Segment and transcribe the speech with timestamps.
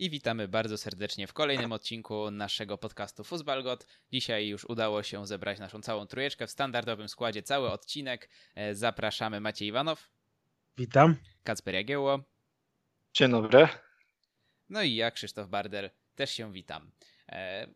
[0.00, 3.86] i witamy bardzo serdecznie w kolejnym odcinku naszego podcastu Fußballgot.
[4.12, 8.28] Dzisiaj już udało się zebrać naszą całą trójeczkę w standardowym składzie, cały odcinek.
[8.54, 10.10] E, zapraszamy Maciej Iwanow.
[10.78, 11.16] Witam.
[11.44, 12.20] Kacper Jagiełło.
[13.12, 13.68] Dzień dobry.
[14.68, 16.90] No i ja, Krzysztof Barder, też się witam.
[17.28, 17.66] E,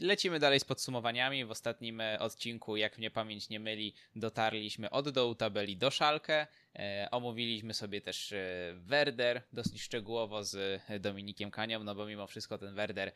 [0.00, 1.44] lecimy dalej z podsumowaniami.
[1.44, 6.46] W ostatnim e, odcinku, jak mnie pamięć nie myli, dotarliśmy od dołu tabeli do Szalkę.
[6.78, 8.34] E, omówiliśmy sobie też
[8.74, 13.12] Werder dosyć szczegółowo z Dominikiem Kanią, no bo mimo wszystko ten Werder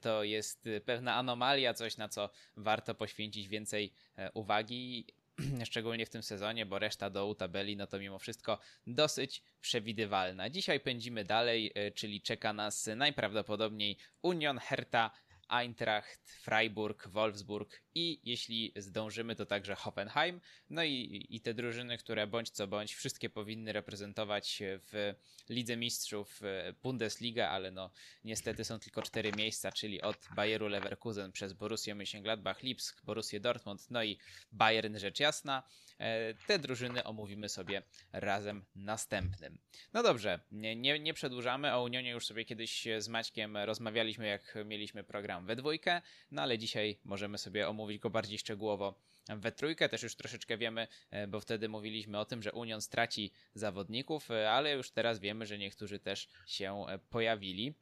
[0.00, 3.92] to jest pewna anomalia, coś na co warto poświęcić więcej
[4.34, 5.06] uwagi.
[5.64, 10.50] szczególnie w tym sezonie, bo reszta dołu tabeli, no to mimo wszystko dosyć przewidywalna.
[10.50, 15.10] Dzisiaj pędzimy dalej, czyli czeka nas najprawdopodobniej Union Hertha
[15.54, 20.40] Eintracht, Freiburg, Wolfsburg i jeśli zdążymy, to także Hoffenheim.
[20.70, 25.14] No i, i te drużyny, które bądź co bądź wszystkie powinny reprezentować w
[25.48, 26.40] Lidze Mistrzów
[26.82, 27.90] Bundesliga, ale no
[28.24, 33.90] niestety są tylko cztery miejsca, czyli od Bayeru Leverkusen przez Borussię Mönchengladbach, Lipsk, Borussię Dortmund,
[33.90, 34.18] no i
[34.52, 35.62] Bayern rzecz jasna.
[35.98, 39.58] E, te drużyny omówimy sobie razem następnym.
[39.92, 41.74] No dobrze, nie, nie przedłużamy.
[41.74, 46.58] O Unionie już sobie kiedyś z Maćkiem rozmawialiśmy, jak mieliśmy program we dwójkę, no ale
[46.58, 48.94] dzisiaj możemy sobie omówić go bardziej szczegółowo
[49.28, 49.88] we trójkę.
[49.88, 54.50] Też już troszeczkę wiemy, e, bo wtedy mówiliśmy o tym, że Union straci zawodników, e,
[54.50, 57.74] ale już teraz wiemy, że niektórzy też się pojawili.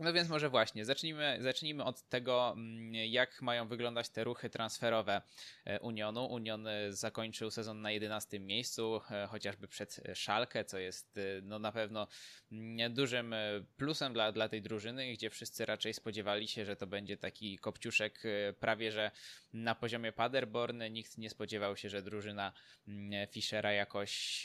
[0.00, 5.22] No więc może właśnie, zacznijmy, zacznijmy od tego, mm, jak mają wyglądać te ruchy transferowe
[5.64, 6.26] e, Unionu.
[6.26, 11.72] Union e, zakończył sezon na 11 miejscu, e, chociażby przed Szalkę, co jest no na
[11.72, 12.08] pewno
[12.52, 13.34] mm, dużym
[13.76, 18.22] plusem dla, dla tej drużyny, gdzie wszyscy raczej spodziewali się, że to będzie taki kopciuszek
[18.60, 19.10] prawie, że
[19.52, 20.82] na poziomie Paderborn.
[20.90, 22.52] Nikt nie spodziewał się, że drużyna
[22.88, 24.44] mm, Fischera jakoś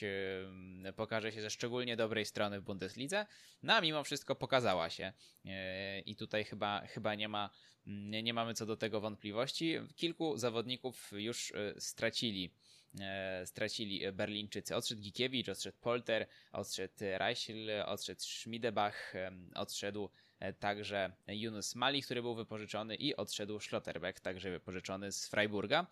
[0.95, 3.25] pokaże się ze szczególnie dobrej strony w Bundeslidze,
[3.63, 5.13] no a mimo wszystko pokazała się.
[6.05, 7.49] I tutaj chyba, chyba nie, ma,
[7.85, 9.75] nie, nie mamy co do tego wątpliwości.
[9.95, 12.51] Kilku zawodników już e, stracili
[12.99, 14.75] e, stracili Berlińczycy.
[14.75, 19.13] Odszedł Gikiewicz, odszedł Polter, odszedł Reichel, odszedł Schmidebach,
[19.55, 20.09] odszedł
[20.39, 25.87] e, także Yunus Mali, który był wypożyczony i odszedł Schlotterbeck, także wypożyczony z Freiburga.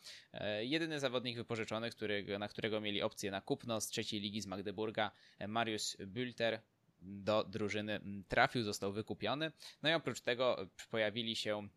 [0.61, 5.11] Jedyny zawodnik wypożyczony, który, na którego mieli opcję na kupno z trzeciej ligi z Magdeburga,
[5.47, 6.59] Marius Bülter,
[7.05, 9.51] do drużyny trafił, został wykupiony.
[9.83, 11.67] No i oprócz tego pojawili się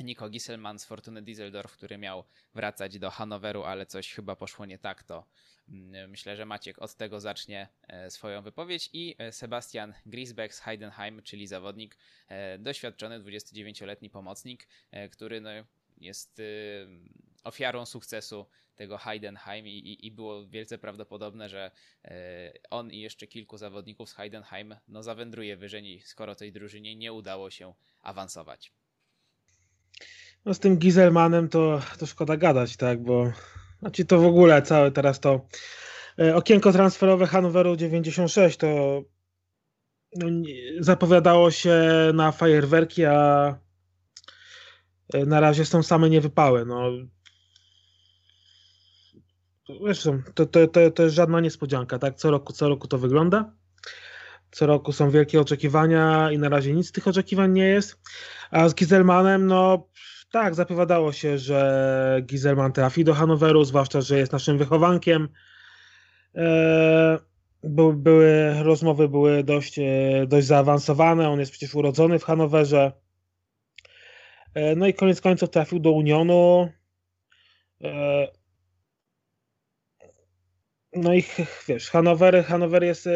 [0.00, 4.78] Nico Gisselman z Fortuny Düsseldorf, który miał wracać do Hanoweru, ale coś chyba poszło nie
[4.78, 5.26] tak, to
[6.08, 11.22] myślę, że Maciek od tego zacznie e, swoją wypowiedź i e, Sebastian Griesbeck z Heidenheim,
[11.22, 11.96] czyli zawodnik
[12.28, 14.68] e, doświadczony 29-letni pomocnik,
[15.10, 15.50] który no,
[15.98, 16.42] jest
[17.44, 21.70] ofiarą sukcesu tego Heidenheim i, i, i, było wielce prawdopodobne, że
[22.04, 27.12] e, on i jeszcze kilku zawodników z Heidenheim no, zawędruje wyżej, skoro tej drużynie nie
[27.12, 28.72] udało się awansować.
[30.44, 33.32] No z tym Gizelmanem to, to szkoda gadać, tak, bo
[33.78, 35.46] znaczy to w ogóle całe teraz to
[36.18, 39.02] e, okienko transferowe Hannoveru 96 to
[40.16, 40.26] no,
[40.80, 41.80] zapowiadało się
[42.14, 43.48] na fajerwerki, a
[45.14, 46.66] e, na razie są same niewypały.
[46.66, 46.90] No,
[49.68, 52.14] Zresztą, to, to, to, to jest żadna niespodzianka, tak?
[52.14, 53.52] Co roku, co roku to wygląda.
[54.50, 58.00] Co roku są wielkie oczekiwania i na razie nic z tych oczekiwań nie jest.
[58.50, 59.88] A z Gizelmanem, no
[60.30, 65.28] tak, zapowiadało się, że Gizelman trafi do Hanoweru, zwłaszcza, że jest naszym wychowankiem.
[66.34, 67.18] E,
[67.62, 69.82] by, były, rozmowy były dość, e,
[70.26, 71.30] dość zaawansowane.
[71.30, 72.92] On jest przecież urodzony w Hanowerze.
[74.54, 76.68] E, no i koniec końców trafił do Unionu.
[80.96, 81.24] No i
[81.68, 83.10] wiesz, Hanower, Hanower jest e,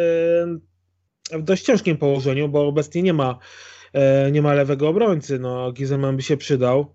[1.33, 3.39] w dość ciężkim położeniu, bo obecnie nie ma,
[3.93, 5.39] e, nie ma lewego obrońcy.
[5.39, 6.95] No, Gizelman by się przydał.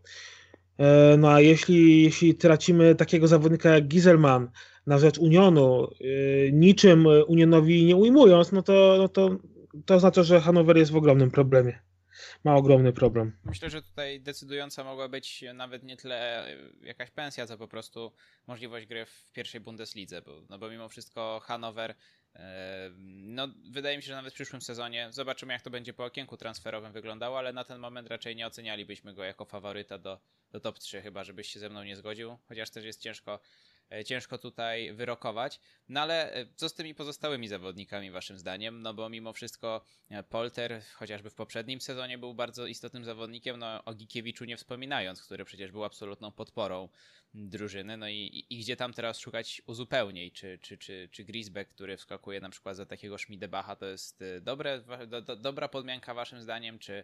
[0.78, 4.52] E, no a jeśli, jeśli tracimy takiego zawodnika jak Gizelman
[4.88, 5.88] na rzecz Unionu,
[6.52, 9.38] niczym Unionowi nie ujmując, no to, no to,
[9.86, 11.80] to oznacza, że Hanower jest w ogromnym problemie
[12.44, 13.38] ma ogromny problem.
[13.44, 16.48] Myślę, że tutaj decydująca mogła być nawet nie tyle
[16.82, 18.12] jakaś pensja, co po prostu
[18.48, 21.96] możliwość gry w pierwszej Bundeslidze, bo, no bo mimo wszystko Hanower
[23.08, 26.38] no, wydaje mi się, że nawet w przyszłym sezonie zobaczymy, jak to będzie po okienku
[26.38, 30.20] transferowym wyglądało, ale na ten moment raczej nie ocenialibyśmy go jako faworyta do,
[30.52, 33.40] do top 3, chyba żebyś się ze mną nie zgodził, chociaż też jest ciężko
[34.06, 35.60] ciężko tutaj wyrokować.
[35.90, 38.82] No ale co z tymi pozostałymi zawodnikami, waszym zdaniem?
[38.82, 39.86] No bo mimo wszystko
[40.30, 45.46] Polter, chociażby w poprzednim sezonie, był bardzo istotnym zawodnikiem, no o Gikiewiczu nie wspominając, który
[45.46, 46.90] przecież był absolutną podporą
[47.34, 47.98] drużyny.
[47.98, 50.32] No i, i gdzie tam teraz szukać uzupełnień?
[50.32, 54.82] Czy, czy, czy, czy Grisbeck, który wskakuje na przykład za takiego Schmiedebacha, to jest dobre,
[55.08, 57.04] do, do, dobra podmianka waszym zdaniem, czy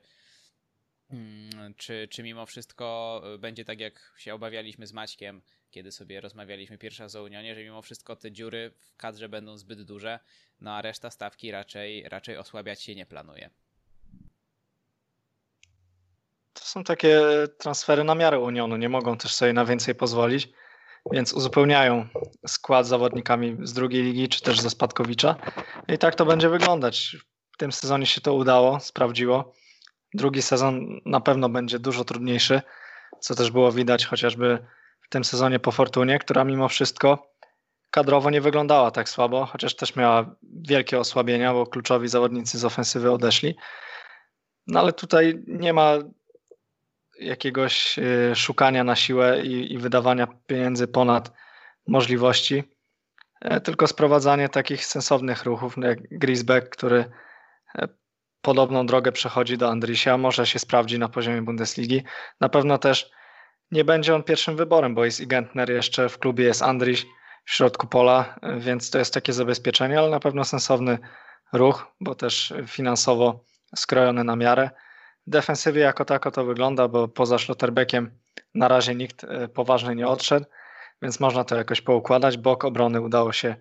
[1.11, 5.41] Mm, czy, czy mimo wszystko będzie tak, jak się obawialiśmy z Maćkiem,
[5.71, 9.81] kiedy sobie rozmawialiśmy pierwsza o Unionie, że mimo wszystko te dziury w kadrze będą zbyt
[9.81, 10.19] duże,
[10.61, 13.49] no a reszta stawki raczej, raczej osłabiać się nie planuje.
[16.53, 17.21] To są takie
[17.57, 20.49] transfery na miarę Unionu, nie mogą też sobie na więcej pozwolić,
[21.11, 22.07] więc uzupełniają
[22.47, 25.35] skład zawodnikami z drugiej ligi, czy też ze Spadkowicza
[25.87, 27.17] i tak to będzie wyglądać.
[27.53, 29.53] W tym sezonie się to udało, sprawdziło
[30.13, 32.61] drugi sezon na pewno będzie dużo trudniejszy,
[33.19, 34.65] co też było widać chociażby
[35.11, 37.31] tym sezonie po Fortunie, która mimo wszystko
[37.91, 43.11] kadrowo nie wyglądała tak słabo, chociaż też miała wielkie osłabienia, bo kluczowi zawodnicy z ofensywy
[43.11, 43.55] odeszli.
[44.67, 45.93] No ale tutaj nie ma
[47.19, 51.31] jakiegoś y, szukania na siłę i, i wydawania pieniędzy ponad
[51.87, 52.63] możliwości,
[53.41, 57.05] e, tylko sprowadzanie takich sensownych ruchów, jak Grisbeck, który
[57.75, 57.87] e,
[58.41, 62.03] podobną drogę przechodzi do Andrisia, może się sprawdzi na poziomie Bundesligi.
[62.39, 63.11] Na pewno też
[63.71, 67.05] nie będzie on pierwszym wyborem, bo jest i Gentner jeszcze, w klubie jest Andriś
[67.45, 70.97] w środku pola, więc to jest takie zabezpieczenie, ale na pewno sensowny
[71.53, 73.45] ruch, bo też finansowo
[73.75, 74.69] skrojony na miarę.
[75.27, 78.11] Defensywie jako tako to wygląda, bo poza Schlotterbeckiem
[78.55, 80.45] na razie nikt e, poważny nie odszedł,
[81.01, 82.37] więc można to jakoś poukładać.
[82.37, 83.55] Bok obrony udało się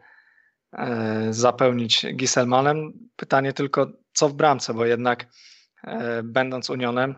[0.73, 2.93] e, zapełnić Giselmanem.
[3.17, 5.27] Pytanie tylko, co w bramce, bo jednak
[5.85, 7.15] e, będąc Unionem,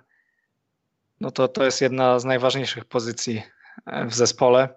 [1.23, 3.43] no to to jest jedna z najważniejszych pozycji
[3.87, 4.69] e, w zespole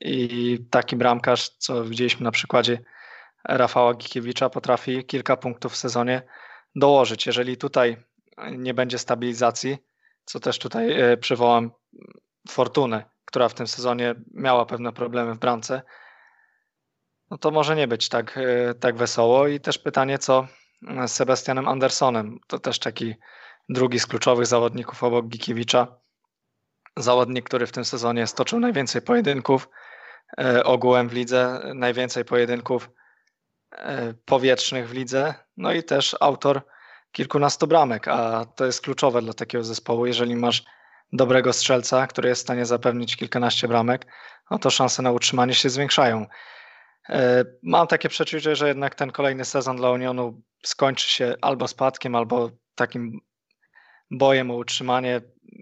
[0.00, 2.78] i taki bramkarz, co widzieliśmy na przykładzie
[3.44, 6.22] Rafała Gikiewicza, potrafi kilka punktów w sezonie
[6.74, 7.26] dołożyć.
[7.26, 7.96] Jeżeli tutaj
[8.52, 9.78] nie będzie stabilizacji,
[10.24, 11.70] co też tutaj e, przywołam
[12.48, 15.82] Fortunę, która w tym sezonie miała pewne problemy w bramce,
[17.30, 18.38] no to może nie być tak,
[18.80, 19.48] tak wesoło.
[19.48, 20.46] I też pytanie, co
[21.06, 22.38] z Sebastianem Andersonem.
[22.46, 23.14] To też taki
[23.68, 25.86] drugi z kluczowych zawodników obok Gikiewicza.
[26.96, 29.68] Zawodnik, który w tym sezonie stoczył najwięcej pojedynków
[30.38, 32.90] e, ogółem w lidze, najwięcej pojedynków
[33.72, 36.60] e, powietrznych w lidze, no i też autor
[37.12, 40.06] kilkunastu bramek, a to jest kluczowe dla takiego zespołu.
[40.06, 40.64] Jeżeli masz
[41.12, 44.06] dobrego strzelca, który jest w stanie zapewnić kilkanaście bramek,
[44.50, 46.26] no to szanse na utrzymanie się zwiększają.
[47.08, 52.14] E, mam takie przeczucie, że jednak ten kolejny sezon dla Unionu skończy się albo spadkiem,
[52.14, 53.20] albo takim
[54.10, 55.20] bojem o utrzymanie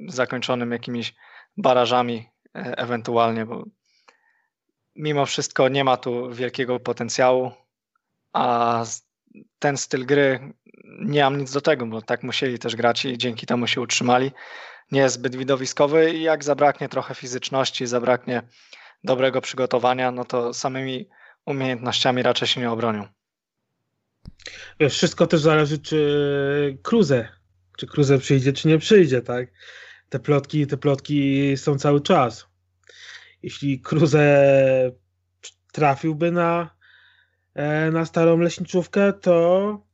[0.09, 1.15] zakończonym jakimiś
[1.57, 3.65] barażami e, ewentualnie, bo
[4.97, 7.53] mimo wszystko nie ma tu wielkiego potencjału,
[8.33, 8.85] a
[9.59, 10.53] ten styl gry
[11.01, 14.31] nie mam nic do tego, bo tak musieli też grać i dzięki temu się utrzymali.
[14.93, 18.43] Nie jest zbyt widowiskowy i jak zabraknie trochę fizyczności, zabraknie
[19.05, 21.09] dobrego przygotowania, no to samymi
[21.47, 23.09] umiejętnościami raczej się nie obronią.
[24.91, 27.36] Wszystko też zależy, czy Cruze,
[27.77, 29.49] czy Cruze przyjdzie, czy nie przyjdzie, tak?
[30.09, 32.47] Te plotki, te plotki są cały czas.
[33.43, 34.93] Jeśli Cruze
[35.73, 36.71] trafiłby na,
[37.55, 39.87] e, na starą leśniczówkę, to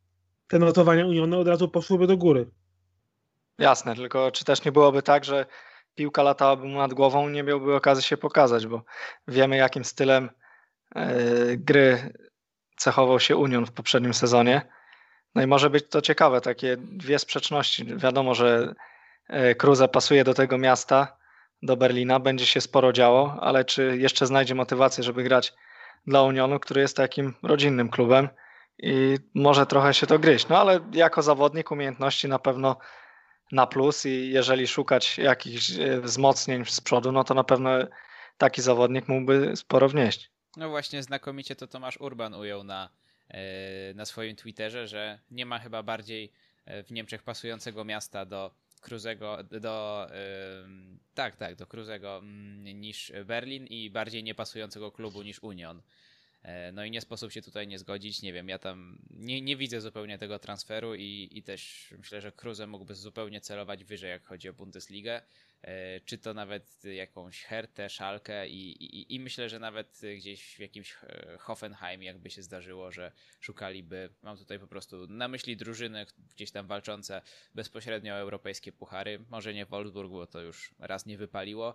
[0.49, 2.51] te notowania Uniony od razu poszłyby do góry.
[3.59, 5.47] Jasne, tylko czy też nie byłoby tak, że
[5.95, 8.85] piłka latałaby mu nad głową nie miałby okazji się pokazać, bo
[9.29, 10.31] wiemy jakim stylem
[10.95, 12.13] E, gry
[12.77, 14.69] cechował się Union w poprzednim sezonie.
[15.35, 17.85] No i może być to ciekawe, takie dwie sprzeczności.
[17.97, 18.75] Wiadomo, że
[19.59, 21.17] Cruze pasuje do tego miasta,
[21.63, 25.53] do Berlina, będzie się sporo działo, ale czy jeszcze znajdzie motywację, żeby grać
[26.07, 28.29] dla Unionu, który jest takim rodzinnym klubem
[28.79, 30.49] i może trochę się to gryźć.
[30.49, 32.77] No ale jako zawodnik umiejętności na pewno
[33.53, 37.71] na plus i jeżeli szukać jakichś e, wzmocnień z przodu, no to na pewno
[38.39, 40.31] taki zawodnik mógłby sporo wnieść.
[40.57, 43.02] No właśnie, znakomicie to Tomasz Urban ujął na, e,
[43.95, 46.33] na swoim Twitterze, że nie ma chyba bardziej
[46.65, 50.07] e, w Niemczech pasującego miasta do Cruzego, do
[51.15, 55.83] tak, tak, do Cruzego mm, niż Berlin i bardziej niepasującego klubu niż Union.
[56.43, 58.23] E, no i nie sposób się tutaj nie zgodzić.
[58.23, 62.33] Nie wiem, ja tam nie, nie widzę zupełnie tego transferu i, i też myślę, że
[62.33, 65.23] Cruze mógłby zupełnie celować wyżej, jak chodzi o Bundesligę.
[65.63, 70.59] E, czy to nawet jakąś Hertę, Szalkę i, i, i, myślę, że nawet gdzieś w
[70.59, 76.07] jakimś e, Hoffenheim jakby się zdarzyło, że szukaliby, mam tutaj po prostu na myśli drużyny
[76.35, 77.23] gdzieś tam walczące
[77.55, 81.75] bezpośrednio o europejskie puchary, może nie Wolfsburg, bo to już raz nie wypaliło,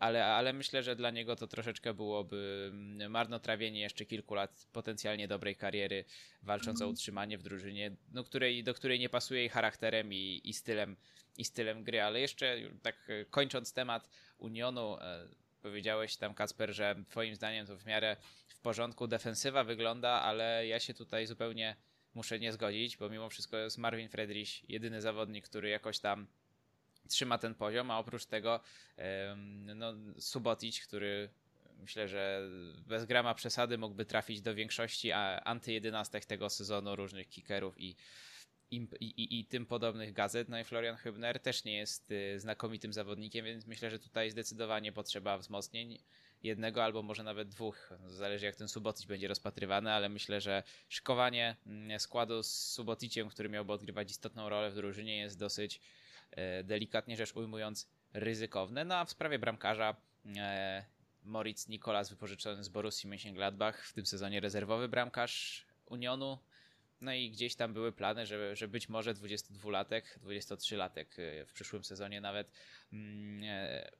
[0.00, 5.28] ale, ale myślę, że dla niego to troszeczkę byłoby mm, marnotrawienie jeszcze kilku lat potencjalnie
[5.28, 6.04] dobrej kariery,
[6.42, 6.90] walcząc o mhm.
[6.90, 10.96] utrzymanie w drużynie, no, której, do której nie pasuje jej charakterem i, i, stylem,
[11.40, 12.02] i stylem gry.
[12.02, 15.28] Ale jeszcze tak e, kończąc temat Unionu, e,
[15.62, 18.16] powiedziałeś tam Kasper, że twoim zdaniem to w miarę
[18.48, 21.76] w porządku defensywa wygląda, ale ja się tutaj zupełnie
[22.14, 26.26] muszę nie zgodzić, bo mimo wszystko jest Marvin Friedrich jedyny zawodnik, który jakoś tam
[27.08, 28.60] trzyma ten poziom, a oprócz tego
[29.76, 31.28] no, Subotic, który
[31.80, 32.48] myślę, że
[32.86, 35.12] bez grama przesady mógłby trafić do większości
[35.44, 37.96] antyjedynastek tego sezonu różnych kickerów i,
[38.70, 40.48] i, i, tym podobnych gazet.
[40.48, 44.92] No i Florian Hübner też nie jest y, znakomitym zawodnikiem, więc myślę, że tutaj zdecydowanie
[44.92, 45.98] potrzeba wzmocnień
[46.42, 51.56] jednego albo może nawet dwóch, zależy jak ten Subotic będzie rozpatrywany, ale myślę, że szykowanie
[51.66, 55.80] mm, składu z Suboticiem, który miałby odgrywać istotną rolę w drużynie jest dosyć
[56.30, 58.84] E, delikatnie rzecz ujmując, ryzykowne.
[58.84, 59.96] No a w sprawie bramkarza
[60.36, 60.84] e,
[61.22, 66.38] Moritz Nikolas wypożyczony z Borussii Mönchengladbach, w tym sezonie rezerwowy bramkarz Unionu.
[67.00, 71.84] No i gdzieś tam były plany, że, że być może 22-latek, 23-latek e, w przyszłym
[71.84, 72.52] sezonie nawet
[72.92, 73.42] mm,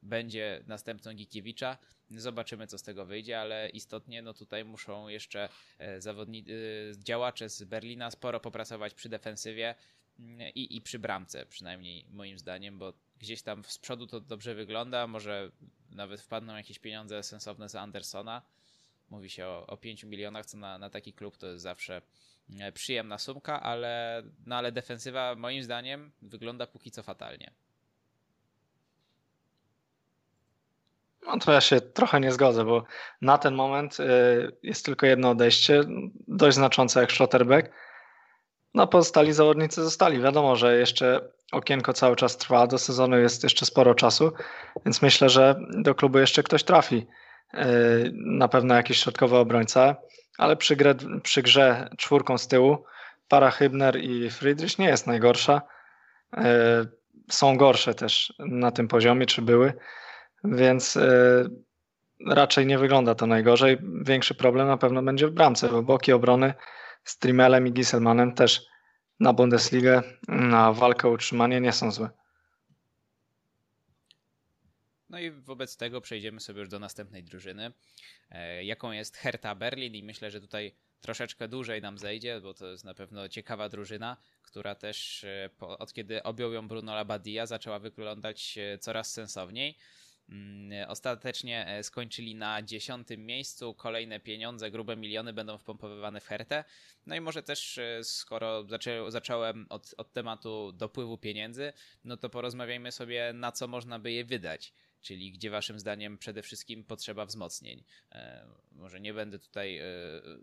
[0.02, 1.78] będzie następcą Gikiewicza.
[2.10, 5.48] Zobaczymy, co z tego wyjdzie, ale istotnie no tutaj muszą jeszcze
[5.98, 6.52] zawodnicy,
[6.98, 9.74] działacze z Berlina sporo popracować przy defensywie
[10.54, 15.06] i, i przy bramce, przynajmniej moim zdaniem, bo gdzieś tam z przodu to dobrze wygląda,
[15.06, 15.50] może
[15.90, 18.42] nawet wpadną jakieś pieniądze sensowne za Andersona.
[19.10, 22.02] Mówi się o, o 5 milionach, co na, na taki klub to jest zawsze e,
[22.74, 27.50] przyjemna sumka, ale, no ale defensywa moim zdaniem wygląda póki co fatalnie.
[31.26, 32.84] No to ja się trochę nie zgodzę, bo
[33.20, 34.04] na ten moment e,
[34.62, 35.82] jest tylko jedno odejście,
[36.28, 37.70] dość znaczące jak Schlotterbeck
[38.74, 40.20] no pozostali zawodnicy zostali.
[40.20, 41.20] Wiadomo, że jeszcze
[41.52, 44.32] okienko cały czas trwa, do sezonu jest jeszcze sporo czasu,
[44.84, 47.06] więc myślę, że do klubu jeszcze ktoś trafi.
[47.54, 47.66] E,
[48.12, 49.96] na pewno jakiś środkowy obrońca,
[50.38, 52.84] ale przy, grę, przy grze czwórką z tyłu
[53.28, 55.62] para Hybner i Friedrich nie jest najgorsza.
[56.36, 56.84] E,
[57.30, 59.72] są gorsze też na tym poziomie, czy były,
[60.44, 61.44] więc e,
[62.26, 63.78] raczej nie wygląda to najgorzej.
[64.02, 66.54] Większy problem na pewno będzie w bramce, bo boki obrony
[67.04, 68.66] z Trimelem i Gisselmanem też
[69.20, 72.10] na Bundesligę, na walkę o utrzymanie nie są złe.
[75.10, 77.72] No i wobec tego przejdziemy sobie już do następnej drużyny,
[78.30, 82.66] e, jaką jest Hertha Berlin i myślę, że tutaj troszeczkę dłużej nam zejdzie, bo to
[82.66, 87.78] jest na pewno ciekawa drużyna, która też e, od kiedy objął ją Bruno Labadia zaczęła
[87.78, 89.78] wyglądać e, coraz sensowniej.
[90.28, 93.74] Mm, ostatecznie skończyli na dziesiątym miejscu.
[93.74, 96.64] Kolejne pieniądze, grube miliony będą wpompowywane w Hertę.
[97.06, 101.72] No i może też, skoro zaczę, zacząłem od, od tematu dopływu pieniędzy,
[102.04, 106.42] no to porozmawiajmy sobie, na co można by je wydać czyli gdzie waszym zdaniem przede
[106.42, 107.84] wszystkim potrzeba wzmocnień.
[108.12, 109.80] E, może nie będę tutaj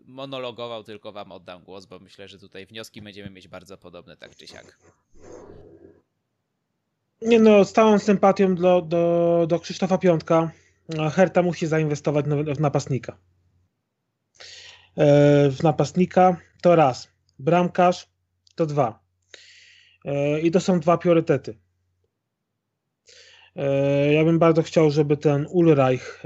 [0.04, 4.36] monologował, tylko wam oddam głos, bo myślę, że tutaj wnioski będziemy mieć bardzo podobne, tak
[4.36, 4.78] czy siak.
[7.22, 10.50] Nie no, z całą sympatią do, do, do Krzysztofa Piątka.
[11.12, 13.18] Herta musi zainwestować w napastnika.
[14.96, 17.08] E, w napastnika to raz.
[17.38, 18.08] Bramkarz
[18.54, 19.00] to dwa.
[20.04, 21.58] E, I to są dwa priorytety.
[23.58, 26.22] E, ja bym bardzo chciał, żeby ten Ulreich,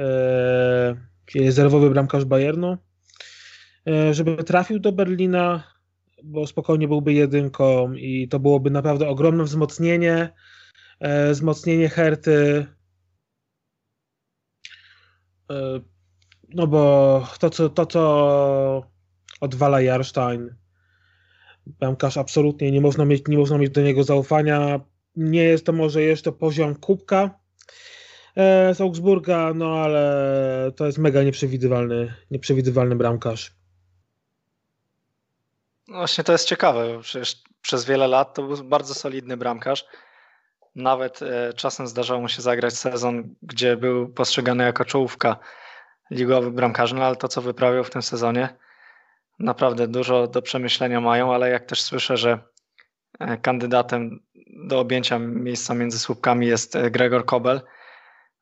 [1.27, 2.77] czyli rezerwowy bramkarz Bayernu,
[4.11, 5.63] żeby trafił do Berlina,
[6.25, 10.33] bo spokojnie byłby jedynką i to byłoby naprawdę ogromne wzmocnienie
[11.03, 12.67] E, wzmocnienie Herty.
[15.51, 15.81] E,
[16.55, 18.83] no bo to, co, to, co
[19.41, 20.55] odwala Jarstein,
[21.67, 24.81] bramkarz absolutnie nie można, mieć, nie można mieć do niego zaufania.
[25.17, 27.31] Nie jest to może jeszcze poziom kubka
[28.37, 33.55] e, z Augsburga, no ale to jest mega nieprzewidywalny, nieprzewidywalny bramkarz.
[35.89, 39.85] No właśnie to jest ciekawe, przecież przez wiele lat to był bardzo solidny bramkarz.
[40.75, 45.37] Nawet e, czasem zdarzało mu się zagrać sezon, gdzie był postrzegany jako czołówka
[46.11, 48.57] ligowy bramkarzy, no ale to, co wyprawiał w tym sezonie,
[49.39, 52.39] naprawdę dużo do przemyślenia mają, ale jak też słyszę, że
[53.43, 54.21] kandydatem
[54.69, 57.61] do objęcia miejsca między słupkami jest e, Gregor Kobel,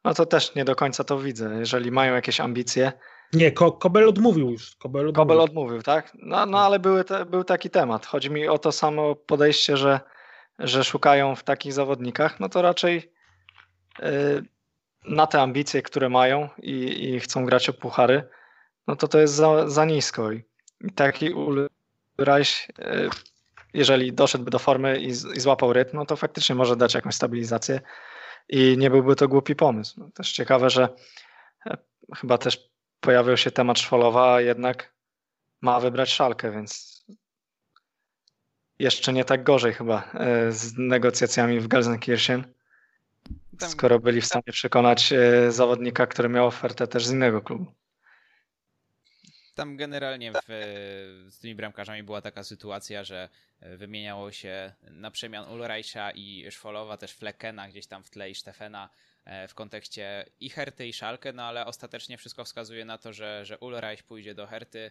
[0.04, 1.56] no to też nie do końca to widzę.
[1.58, 2.92] Jeżeli mają jakieś ambicje.
[3.32, 4.76] Nie, Ko Kobel odmówił już.
[4.76, 6.12] Kobel odmówił, Kobel odmówił tak?
[6.14, 8.06] No, no ale były te, był taki temat.
[8.06, 10.00] Chodzi mi o to samo podejście, że
[10.60, 13.12] że szukają w takich zawodnikach, no to raczej
[14.00, 14.02] y,
[15.04, 18.28] na te ambicje, które mają i, i chcą grać o puchary,
[18.86, 20.32] no to to jest za, za nisko.
[20.32, 20.42] I,
[20.94, 23.10] taki Ulreich, y,
[23.74, 27.80] jeżeli doszedłby do formy i, i złapał rytm, no to faktycznie może dać jakąś stabilizację
[28.48, 30.00] i nie byłby to głupi pomysł.
[30.00, 30.88] No, też ciekawe, że
[31.66, 31.76] e,
[32.16, 34.94] chyba też pojawił się temat Szwolowa, a jednak
[35.60, 37.04] ma wybrać szalkę, więc
[38.78, 42.54] jeszcze nie tak gorzej chyba e, z negocjacjami w Gelsenkirchen,
[43.60, 47.79] skoro byli w stanie przekonać e, zawodnika, który miał ofertę też z innego klubu.
[49.54, 50.47] Tam generalnie w,
[51.28, 53.28] z tymi bramkarzami była taka sytuacja, że
[53.61, 58.90] wymieniało się na przemian Ulreicha i Szwolowa, też Fleckena gdzieś tam w tle i Stefena
[59.25, 63.45] e, w kontekście i Herty i Szalkę, no ale ostatecznie wszystko wskazuje na to, że,
[63.45, 64.90] że Ulreich pójdzie do Herty,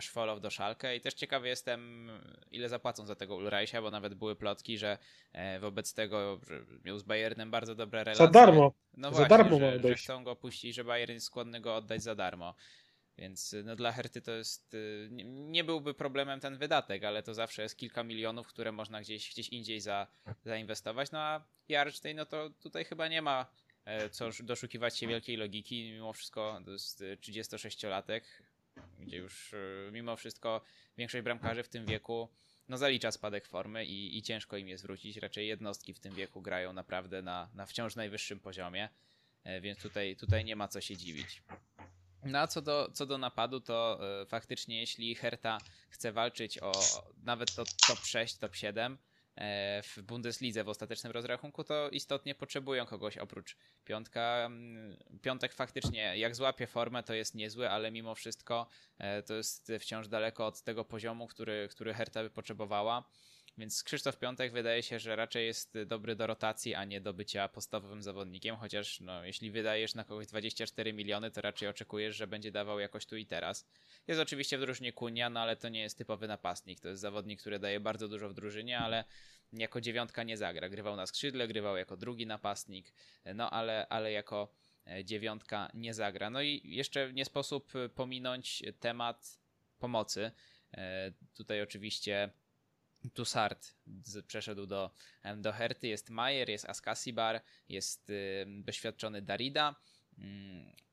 [0.00, 2.10] Szwolow do Szalkę i też ciekawy jestem,
[2.50, 4.98] ile zapłacą za tego Ulreicha, bo nawet były plotki, że
[5.32, 8.26] e, wobec tego, że miał z Bayernem bardzo dobre relacje.
[8.26, 8.72] Za darmo.
[8.96, 12.02] No za właśnie, darmo że, że chcą go puścić, że Bayern jest skłonny go oddać
[12.02, 12.54] za darmo.
[13.18, 14.74] Więc no, dla Herty to jest.
[14.74, 19.00] Y, nie, nie, byłby problemem ten wydatek, ale to zawsze jest kilka milionów, które można
[19.00, 20.06] gdzieś, gdzieś indziej za,
[20.44, 21.10] zainwestować.
[21.10, 23.46] No a Jarcztej, no to tutaj chyba nie ma
[23.84, 25.92] e, co doszukiwać się wielkiej logiki.
[25.92, 28.20] Mimo wszystko to jest 36-latek,
[28.98, 30.60] gdzie już y, mimo wszystko
[30.96, 32.28] większość bramkarzy w tym wieku
[32.68, 35.16] no zalicza spadek formy i, i ciężko im jest wrócić.
[35.16, 38.88] Raczej jednostki w tym wieku grają naprawdę na, na wciąż najwyższym poziomie,
[39.44, 41.42] e, więc tutaj, tutaj nie ma co się dziwić.
[42.22, 45.58] No a co do, co do napadu, to y, faktycznie jeśli Herta
[45.90, 46.72] chce walczyć o
[47.22, 48.96] nawet to top 6, top 7 y,
[49.36, 54.50] e, w Bundeslidze w ostatecznym rozrachunku, to istotnie potrzebują kogoś oprócz piątka.
[55.12, 58.66] Y, piątek faktycznie, jak złapie formę, to jest niezły, ale mimo wszystko
[58.98, 63.04] e, to jest wciąż daleko od tego poziomu, który, który Herta by potrzebowała.
[63.58, 67.48] Więc Krzysztof Piątek wydaje się, że raczej jest dobry do rotacji, a nie do bycia
[67.48, 72.52] podstawowym zawodnikiem, chociaż no, jeśli wydajesz na kogoś 24 miliony, to raczej oczekujesz, że będzie
[72.52, 73.66] dawał jakoś tu i teraz.
[74.06, 76.80] Jest oczywiście w drużynie Kunia, no ale to nie jest typowy napastnik.
[76.80, 79.04] To jest zawodnik, który daje bardzo dużo w drużynie, ale
[79.52, 80.68] jako dziewiątka nie zagra.
[80.68, 82.92] Grywał na skrzydle, grywał jako drugi napastnik,
[83.34, 84.54] no ale, ale jako
[84.86, 86.30] e, dziewiątka nie zagra.
[86.30, 89.38] No i jeszcze nie sposób pominąć temat
[89.78, 90.30] pomocy.
[90.74, 92.30] E, tutaj oczywiście
[93.14, 93.74] Tussard
[94.26, 94.90] przeszedł do,
[95.36, 98.12] do Herty, jest Mayer, jest Askasibar, jest
[98.46, 99.74] doświadczony Darida,
[100.18, 100.22] y,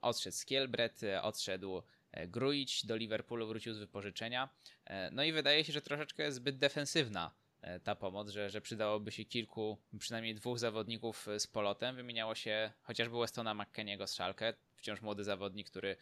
[0.01, 4.49] odszedł Skielbret, odszedł e, Gruić, do Liverpoolu wrócił z wypożyczenia.
[4.85, 8.61] E, no i wydaje się, że troszeczkę jest zbyt defensywna e, ta pomoc, że, że
[8.61, 11.95] przydałoby się kilku, przynajmniej dwóch zawodników z polotem.
[11.95, 15.95] Wymieniało się chociażby Westona McKeniego z Schalke, wciąż młody zawodnik, który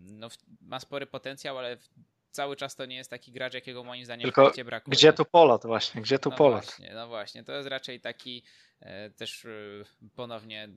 [0.00, 0.28] no,
[0.60, 1.76] ma spory potencjał, ale
[2.30, 4.96] cały czas to nie jest taki gracz, jakiego moim zdaniem Tylko brakuje.
[4.96, 6.64] Gdzie tu polot właśnie, gdzie tu no polot?
[6.64, 8.42] Właśnie, no właśnie, to jest raczej taki
[8.80, 9.50] e, też e,
[10.14, 10.68] ponownie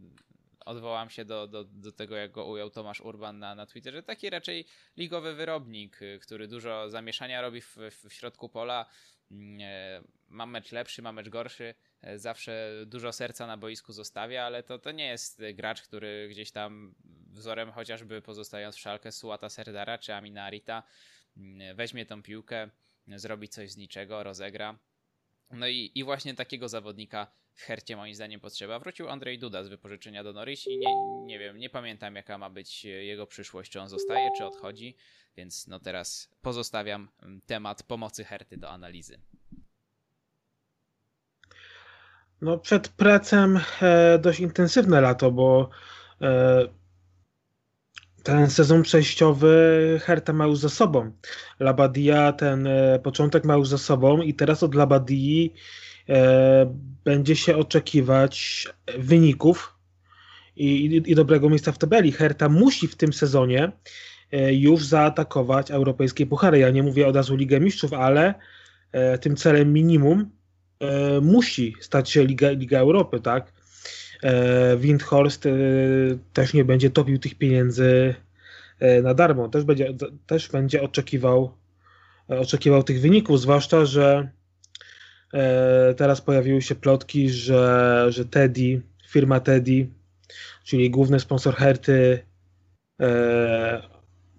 [0.66, 4.30] odwołam się do, do, do tego, jak go ujął Tomasz Urban na, na Twitterze, taki
[4.30, 4.66] raczej
[4.98, 8.86] ligowy wyrobnik, e, który dużo zamieszania robi w, w środku pola,
[9.32, 11.76] mm, ma mecz lepszy, ma mecz gorszy,
[12.16, 16.96] zawsze dużo serca na boisku zostawia, ale to, to nie jest gracz, który gdzieś tam
[17.32, 21.23] wzorem chociażby pozostając w szalkę Sułata Serdara czy Aminarita Mm,
[21.76, 22.70] weźmie tą piłkę,
[23.08, 24.80] zrobi coś z niczego, rozegra.
[25.52, 28.80] No i, i właśnie takiego zawodnika w Hercie moim zdaniem potrzeba.
[28.80, 30.94] Wrócił Andrzej Duda z wypożyczenia do Norwich i nie,
[31.26, 34.96] nie wiem, nie pamiętam jaka ma być jego przyszłość, czy on zostaje, czy odchodzi,
[35.38, 37.10] więc no teraz pozostawiam
[37.46, 39.20] temat pomocy Herty do analizy.
[42.42, 45.70] No przed precem e, dość intensywne lato, bo
[46.22, 46.68] e,
[48.24, 51.12] ten sezon przejściowy Herta ma już za sobą.
[51.60, 55.54] Labadia ten e, początek ma już za sobą i teraz od Labadii
[56.10, 59.78] e, będzie się oczekiwać wyników
[60.56, 62.12] i, i, i, dobrego miejsca w tabeli.
[62.12, 63.72] Herta musi w tym sezonie
[64.32, 66.60] e, już zaatakować europejskie puchary.
[66.60, 68.34] Ja nie mówię od razu Ligę Mistrzów, ale
[68.92, 70.30] e, tym celem minimum
[70.80, 73.53] e, musi stać się Liga, Liga Europy, tak?
[74.24, 75.50] E, Windhorst e,
[76.34, 78.16] też nie będzie topił tych pieniędzy
[78.80, 79.50] e, na darmo.
[79.50, 79.94] Też będzie,
[80.28, 81.58] też będzie oczekiwał,
[82.28, 84.30] oczekiwał tych wyników, zwłaszcza, że
[85.98, 89.88] teraz pojawiły się plotki, że, że Teddy, firma Teddy,
[90.64, 92.20] czyli główny sponsor Herty,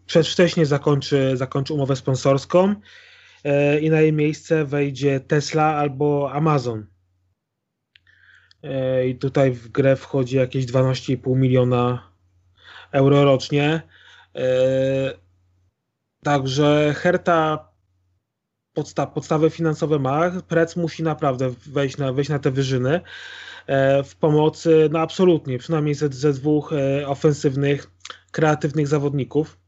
[0.07, 2.75] przedwcześnie zakończy, zakończy umowę sponsorską
[3.81, 6.87] i na jej miejsce wejdzie Tesla albo Amazon.
[8.65, 12.11] E, i tutaj w grę wchodzi jakieś 12,5 miliona
[12.93, 13.83] euro rocznie.
[14.37, 14.45] E,
[16.23, 17.69] także Herta
[18.73, 23.01] podsta podstawy finansowe ma, Prec musi naprawdę wejść na, wejść na te wyżyny
[23.67, 26.73] e, w pomocy, no absolutnie, przynajmniej ze, ze dwóch
[27.07, 27.91] ofensywnych,
[28.31, 29.64] kreatywnych zawodników.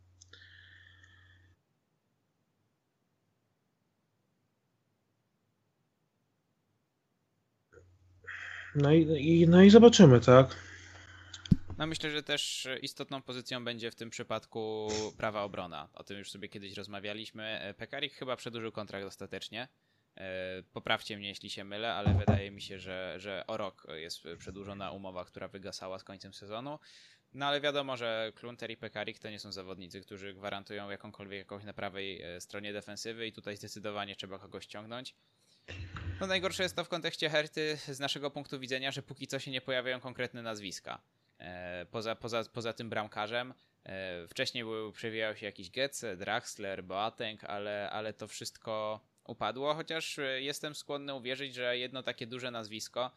[8.76, 10.56] No i, i, no i zobaczymy, tak?
[11.78, 15.88] No myślę, że też istotną pozycją będzie w tym przypadku prawa obrona.
[15.92, 17.74] O tym już sobie kiedyś rozmawialiśmy.
[17.76, 19.68] Pekarik chyba przedłużył kontrakt ostatecznie.
[20.16, 24.22] E, poprawcie mnie, jeśli się mylę, ale wydaje mi się, że, że o rok jest
[24.38, 26.78] przedłużona umowa, która wygasała z końcem sezonu.
[27.34, 31.64] No ale wiadomo, że Klunter i Pekarik to nie są zawodnicy, którzy gwarantują jakąkolwiek jakoś
[31.64, 35.14] na prawej e, stronie defensywy i tutaj zdecydowanie trzeba kogoś ściągnąć.
[36.20, 39.50] No najgorsze jest to w kontekście Herty z naszego punktu widzenia, że póki co się
[39.50, 41.00] nie pojawiają konkretne nazwiska.
[41.38, 43.55] E, poza, poza, poza tym bramkarzem.
[44.29, 50.42] Wcześniej był, przewijał się jakiś Getze, Draxler, Boateng, ale, ale to wszystko upadło, chociaż e,
[50.42, 53.11] jestem skłonny uwierzyć, że jedno takie duże nazwisko,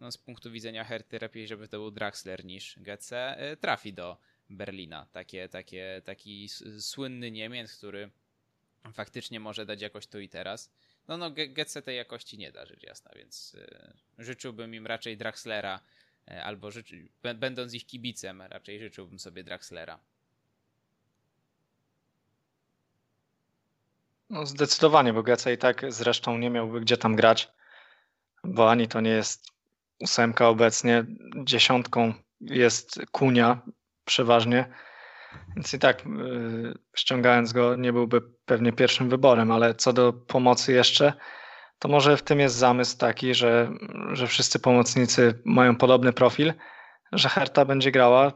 [0.00, 4.16] no z punktu widzenia Herty lepiej, żeby to był Draxler niż Getze, e, trafi do
[4.50, 5.06] Berlina.
[5.12, 8.10] Takie, takie, taki słynny Niemiec, który
[8.92, 10.70] faktycznie może dać jakoś tu i teraz.
[11.08, 15.80] No, no, Getze tej jakości nie da, rzecz jasna, więc y, życzyłbym im raczej Draxlera,
[16.30, 19.98] y, albo życzy, będąc ich kibicem, raczej życzyłbym sobie Draxlera.
[24.30, 27.48] No zdecydowanie, bo Geca i tak zresztą nie miałby gdzie tam grać,
[28.44, 29.46] bo ani to nie jest
[30.00, 31.04] ósemka obecnie,
[31.44, 33.60] dziesiątką jest Kunia
[34.04, 34.72] przeważnie,
[35.56, 40.72] więc i tak yy, ściągając go nie byłby pewnie pierwszym wyborem, ale co do pomocy
[40.72, 41.12] jeszcze,
[41.78, 43.70] to może w tym jest zamysł taki, że,
[44.12, 46.52] że wszyscy pomocnicy mają podobny profil,
[47.12, 48.32] że Herta będzie grała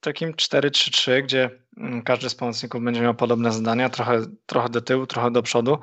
[0.00, 5.06] takim 4-3-3, gdzie mm, każdy z pomocników będzie miał podobne zadania, trochę, trochę do tyłu,
[5.06, 5.78] trochę do przodu,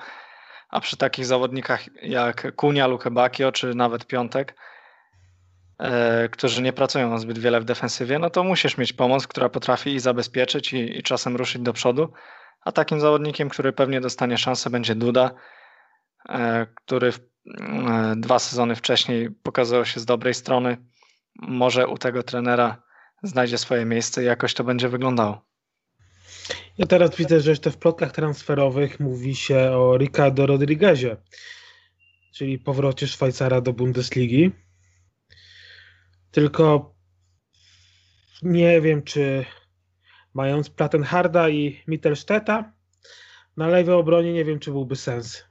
[0.70, 4.56] a przy takich zawodnikach jak Kunia, Lukebakio czy nawet Piątek,
[6.32, 10.00] którzy nie pracują zbyt wiele w defensywie, no to musisz mieć pomoc, która potrafi i
[10.00, 12.12] zabezpieczyć i, i czasem ruszyć do przodu,
[12.62, 15.32] a takim zawodnikiem, który pewnie dostanie szansę będzie Duda,
[16.30, 20.78] e, który e, dwa sezony wcześniej pokazał się z dobrej strony.
[21.36, 22.84] Może u tego trenera
[23.24, 25.48] znajdzie swoje miejsce i jakoś to będzie wyglądało.
[26.78, 31.18] Ja teraz widzę, że jeszcze w plotkach transferowych mówi się o Ricardo Rodriguezie,
[32.34, 34.52] czyli powrocie Szwajcara do Bundesligi.
[36.38, 36.96] Tylko
[38.42, 39.46] nie wiem, czy
[40.34, 42.74] mając Plattenharda i Mittelstedta
[43.58, 45.44] na lewej obronie, nie wiem, czy byłby sens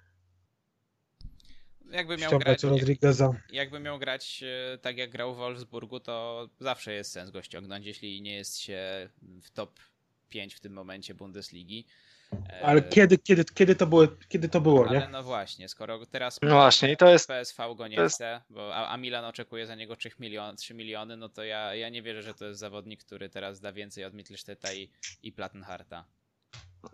[1.90, 3.33] jakby miał grać, Rodrigueza.
[3.53, 7.87] Jakby miał grać e, tak jak grał w Wolfsburgu, to zawsze jest sens go ściągnąć,
[7.87, 9.09] jeśli nie jest się
[9.42, 9.81] w top
[10.29, 11.87] 5 w tym momencie Bundesligi.
[12.33, 15.09] E, ale kiedy, kiedy, kiedy, to, było, kiedy to było, Ale nie?
[15.09, 18.15] no właśnie, skoro teraz no właśnie, i to jest, PSV go nie jest...
[18.15, 21.75] chce, bo, a, a, Milan oczekuje za niego 3, milion, 3 miliony, no to ja,
[21.75, 24.91] ja nie wierzę, że to jest zawodnik, który teraz da więcej od Mittelstedta i,
[25.23, 26.05] i Plattenharta.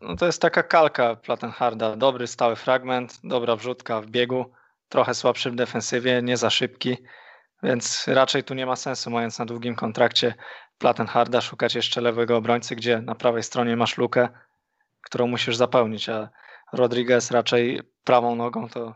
[0.02, 1.96] No to jest taka kalka Plattenharda.
[1.96, 4.52] Dobry stały fragment, dobra wrzutka w biegu
[4.88, 6.96] trochę słabszy w defensywie, nie za szybki,
[7.62, 10.34] więc raczej tu nie ma sensu, mając na długim kontrakcie
[10.78, 14.28] Plattenharda, szukać jeszcze lewego obrońcy, gdzie na prawej stronie masz lukę,
[15.02, 16.30] którą musisz zapełnić, a
[16.72, 18.94] Rodriguez raczej prawą nogą to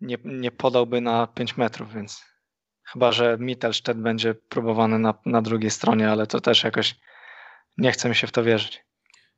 [0.00, 2.24] nie, nie podałby na 5 metrów, więc
[2.82, 6.94] chyba, że Mittelstedt będzie próbowany na, na drugiej stronie, ale to też jakoś
[7.78, 8.84] nie chce mi się w to wierzyć.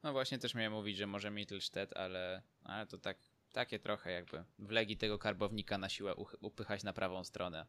[0.02, 3.18] No właśnie też miałem mówić, że może Mittelstedt, ale, ale to tak
[3.52, 7.66] takie trochę jakby wlegi tego karbownika na siłę upychać na prawą stronę.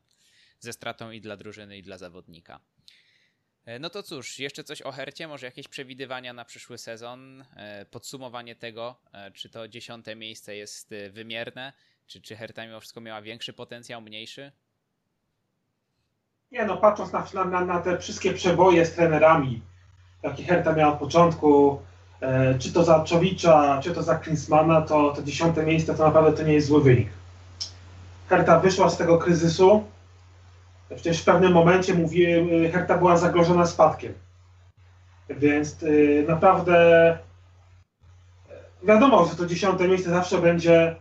[0.60, 2.60] Ze stratą i dla drużyny, i dla zawodnika.
[3.70, 7.86] E, no to cóż, jeszcze coś o Hercie, może jakieś przewidywania na przyszły sezon, e,
[7.86, 11.74] podsumowanie tego, e, czy to dziesiąte miejsce jest wymierne,
[12.08, 14.52] czy, czy Herta mimo wszystko miała większy potencjał, mniejszy?
[16.52, 19.62] Nie no, patrząc na, na, na te wszystkie przeboje z trenerami,
[20.24, 21.82] jakie Herta miała od początku,
[22.60, 26.44] czy to za Czowicza, czy to za Klinsmana, to to dziesiąte miejsce to naprawdę to
[26.44, 27.10] nie jest zły wynik.
[28.30, 29.84] Herta wyszła z tego kryzysu.
[30.96, 34.14] Przecież w pewnym momencie mówi, e, Herta była zagrożona spadkiem.
[35.30, 37.18] Więc yy, naprawdę
[38.84, 40.96] wiadomo, że to dziesiąte miejsce zawsze będzie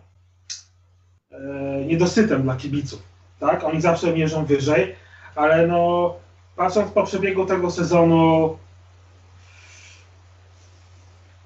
[1.31, 1.39] yy,
[1.87, 3.03] niedosytem dla kibiców.
[3.41, 3.65] Tak?
[3.65, 4.97] Oni zawsze mierzą wyżej,
[5.35, 6.15] ale no
[6.57, 8.57] patrząc po przebiegu tego sezonu,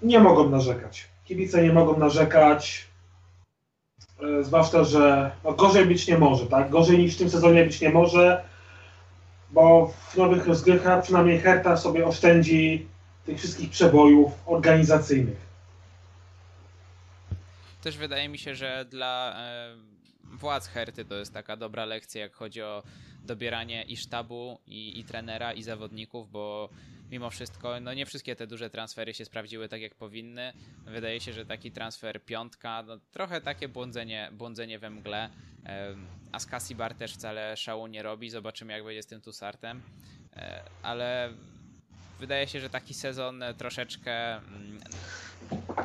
[0.03, 1.09] nie mogą narzekać.
[1.25, 2.92] Kibice nie mogą narzekać, e,
[4.43, 6.71] zwłaszcza, że no gorzej być nie może, tak?
[6.71, 8.45] Gorzej niż w tym sezonie być nie może,
[9.51, 12.87] bo w nowych rozgrywkach przynajmniej Herta sobie oszczędzi
[13.27, 15.53] tych wszystkich przebojów organizacyjnych.
[17.83, 19.77] Też wydaje mi się, że dla e,
[20.25, 22.83] władz Herty to jest taka dobra lekcja, jak chodzi o
[23.25, 26.69] dobieranie i sztabu, i, i trenera, i zawodników, bo
[27.13, 30.53] mimo wszystko, no nie wszystkie te duże transfery się sprawdziły tak jak powinny.
[30.87, 35.31] Wydaje się, że taki transfer piątka, no trochę takie błądzenie, błądzenie we mgle.
[36.33, 38.31] A z Cassibar też wcale szału nie robi.
[38.31, 39.83] Zobaczymy, jak będzie z tym Tusartem.
[40.37, 41.33] E, ale
[42.21, 44.81] wydaje się, że taki sezon troszeczkę mm,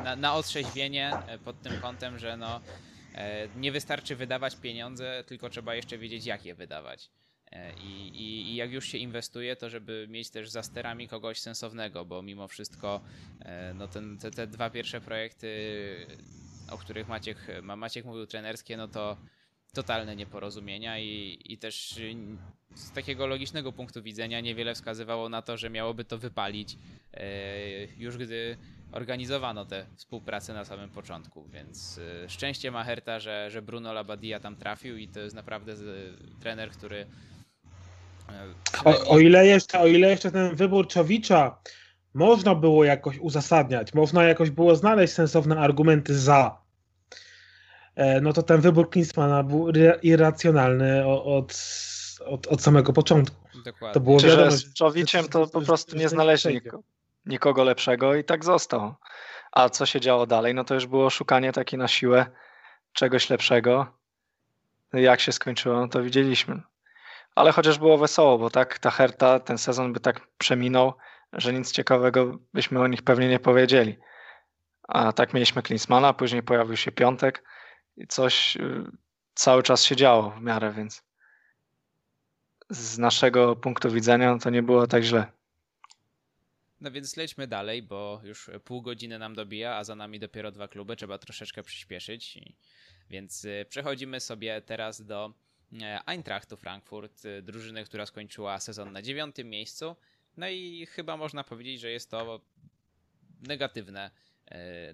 [0.04, 2.60] na, na otrzeźwienie e, pod tym kątem, że no,
[3.14, 7.10] e, nie wystarczy wydawać pieniądze, tylko trzeba jeszcze wiedzieć, jak je wydawać.
[7.52, 11.40] E, I, i, I, jak już się inwestuje, to żeby mieć też za sterami kogoś
[11.40, 13.00] sensownego, bo mimo wszystko
[13.74, 15.48] no ten, te, te dwa pierwsze projekty,
[16.70, 19.16] o których Maciek, Maciek mówił trenerskie, no to
[19.72, 21.94] totalne nieporozumienia i, i też
[22.74, 26.76] z takiego logicznego punktu widzenia niewiele wskazywało na to, że miałoby to wypalić
[27.98, 28.56] już gdy
[28.92, 34.40] organizowano tę współpracę na samym początku, więc y, szczęście ma Herta, że, że Bruno Labadia
[34.40, 35.74] tam trafił i to jest naprawdę
[36.40, 37.06] trener, który y,
[38.84, 41.58] o, o, ile jeszcze, o ile jeszcze ten wybór Czowicza
[42.14, 46.60] można było jakoś uzasadniać, można jakoś było znaleźć sensowne argumenty za,
[47.96, 49.68] e, no to ten wybór Klinsmana był
[50.02, 51.54] irracjonalny od,
[52.26, 53.36] od, od samego początku.
[53.64, 53.94] Dokładnie.
[53.94, 56.82] To było wiadomo, że z Czowiczem to po prostu nie znaleźli nikogo
[57.28, 58.94] nikogo lepszego i tak został.
[59.52, 60.54] A co się działo dalej?
[60.54, 62.26] No to już było szukanie takie na siłę
[62.92, 63.86] czegoś lepszego.
[64.92, 66.62] Jak się skończyło, no to widzieliśmy.
[67.38, 70.92] Ale chociaż było wesoło, bo tak ta Herta, ten sezon by tak przeminął,
[71.32, 73.96] że nic ciekawego byśmy o nich pewnie nie powiedzieli.
[74.82, 77.44] A tak mieliśmy Klinsmana, później pojawił się Piątek
[77.96, 78.84] i coś y,
[79.34, 81.02] cały czas się działo w miarę, więc
[82.70, 85.32] z naszego punktu widzenia to nie było tak źle.
[86.80, 90.68] No więc lećmy dalej, bo już pół godziny nam dobija, a za nami dopiero dwa
[90.68, 92.38] kluby, trzeba troszeczkę przyspieszyć.
[93.10, 95.34] Więc y, przechodzimy sobie teraz do
[96.06, 99.96] Eintrachtu Frankfurt, y, drużyny, która skończyła sezon na dziewiątym miejscu.
[100.36, 102.40] No i chyba można powiedzieć, że jest to
[103.40, 104.10] negatywne E,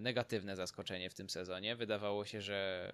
[0.00, 1.76] negatywne zaskoczenie w tym sezonie.
[1.76, 2.90] Wydawało się, że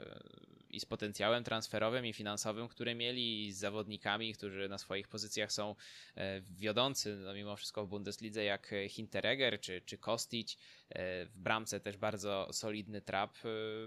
[0.71, 5.53] i z potencjałem transferowym, i finansowym, które mieli, i z zawodnikami, którzy na swoich pozycjach
[5.53, 5.75] są
[6.17, 10.57] e, wiodący, no mimo wszystko w Bundeslidze, jak Hinteregger czy, czy Kostic,
[10.91, 13.39] e, w bramce też bardzo solidny trap,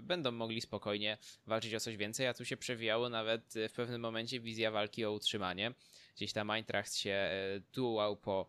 [0.02, 4.40] będą mogli spokojnie walczyć o coś więcej, a tu się przewijało nawet w pewnym momencie
[4.40, 5.72] wizja walki o utrzymanie.
[6.16, 7.30] Gdzieś tam Eintracht się
[7.72, 8.48] tułał po,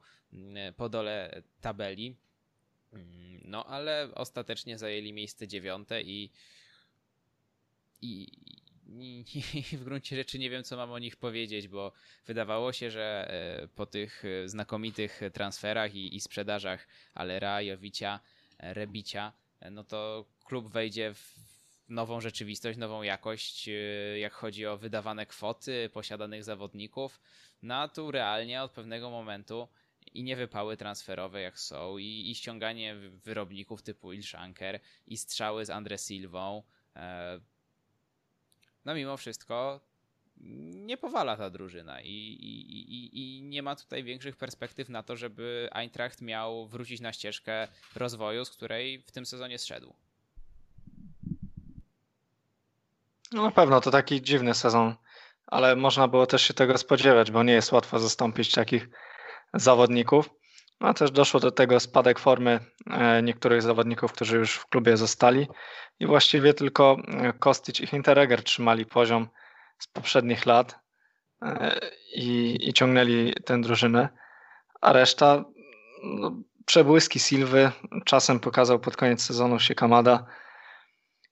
[0.76, 2.16] po dole tabeli
[3.46, 6.32] no, ale ostatecznie zajęli miejsce dziewiąte i,
[8.02, 8.28] i,
[9.80, 11.92] w gruncie rzeczy nie wiem, co mam o nich powiedzieć, bo
[12.26, 13.28] wydawało się, że
[13.64, 18.20] e, po tych znakomitych transferach i, i sprzedażach Alera, Jowicia,
[18.60, 21.36] Rebicia, e, no to klub wejdzie w
[21.90, 23.72] nową rzeczywistość, nową jakość, e,
[24.20, 27.22] jak chodzi o wydawane kwoty, posiadanych zawodników.
[27.62, 29.68] No a tu realnie od pewnego momentu
[30.14, 35.70] i nie wypały transferowe jak są i, i ściąganie wyrobników typu Ilshanker i strzały z
[35.70, 36.64] Andre Silvą.
[36.96, 37.40] E,
[38.86, 39.82] no mimo wszystko
[40.76, 42.62] nie powala ta drużyna i, i,
[42.96, 47.68] i, i nie ma tutaj większych perspektyw na to, żeby Eintracht miał wrócić na ścieżkę
[47.96, 49.94] rozwoju, z której w tym sezonie zszedł.
[53.32, 54.96] No na pewno to taki dziwny sezon,
[55.48, 58.90] ale można było też się tego spodziewać, bo nie jest łatwo zastąpić takich
[59.56, 60.30] zawodników.
[60.80, 65.48] A też doszło do tego spadek formy e, niektórych zawodników, którzy już w klubie zostali.
[66.00, 69.28] I właściwie tylko e, Kostic i Hinteregger trzymali poziom
[69.80, 70.80] z poprzednich lat
[71.42, 71.80] e,
[72.16, 74.10] i, i ciągnęli tę drużynę,
[74.82, 75.46] a reszta
[76.04, 76.32] no,
[76.66, 77.72] przebłyski Silwy.
[78.06, 80.26] Czasem pokazał pod koniec sezonu się Kamada,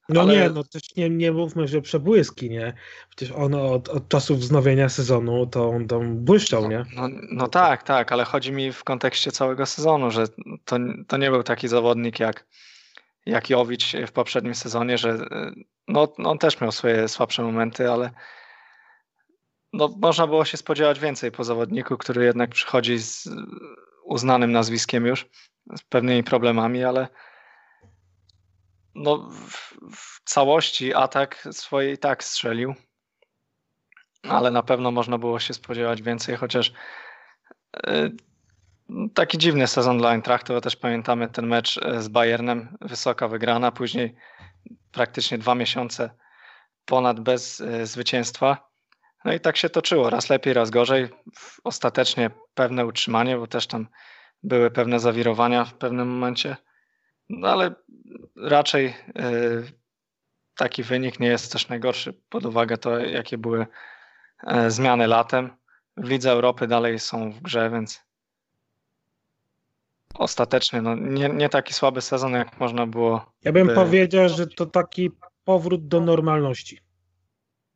[0.10, 0.34] no ale...
[0.34, 2.74] nie, no też nie, nie mówmy, że przebłyski, nie?
[3.10, 6.86] Przecież on od, od czasów wznowienia sezonu to on tam błyszczał, nie?
[6.96, 10.28] No, no, no, tak, tak, ale chodzi mi w kontekście całego sezonu, że
[10.66, 12.46] to, to nie był taki zawodnik jak,
[13.26, 15.18] jak Jowicz w poprzednim sezonie, że
[15.88, 18.12] no, on też miał swoje słabsze momenty, ale
[19.74, 23.30] no, można było się spodziewać więcej po zawodniku, który jednak przychodzi z
[24.04, 25.26] uznanym nazwiskiem już,
[25.78, 27.08] z pewnymi problemami, ale
[28.96, 32.76] no, w, w całości atak swojej tak strzelił,
[34.24, 36.74] ale na pewno można było się spodziewać więcej, chociaż
[37.88, 38.10] e,
[39.14, 44.16] taki dziwny sezon dla Eintrachtu, też pamiętamy ten mecz e, z Bayernem, wysoka wygrana, później
[44.92, 46.10] praktycznie dwa miesiące
[46.86, 48.70] ponad bez e, zwycięstwa.
[49.26, 51.10] No i tak się toczyło, raz lepiej, raz gorzej.
[51.64, 53.88] Ostatecznie pewne utrzymanie, bo też tam
[54.44, 56.58] były pewne zawirowania w pewnym momencie.
[57.30, 57.76] No ale
[58.36, 58.94] raczej e,
[60.56, 63.68] taki wynik nie jest też najgorszy pod uwagę to, jakie były
[64.48, 65.50] e, zmiany latem.
[65.98, 68.04] W Lidze Europy dalej są w grze, więc
[70.14, 73.34] ostatecznie no, nie, nie taki słaby sezon, jak można było.
[73.44, 73.76] Ja bym by...
[73.76, 75.12] powiedział, że to taki
[75.44, 76.80] powrót do normalności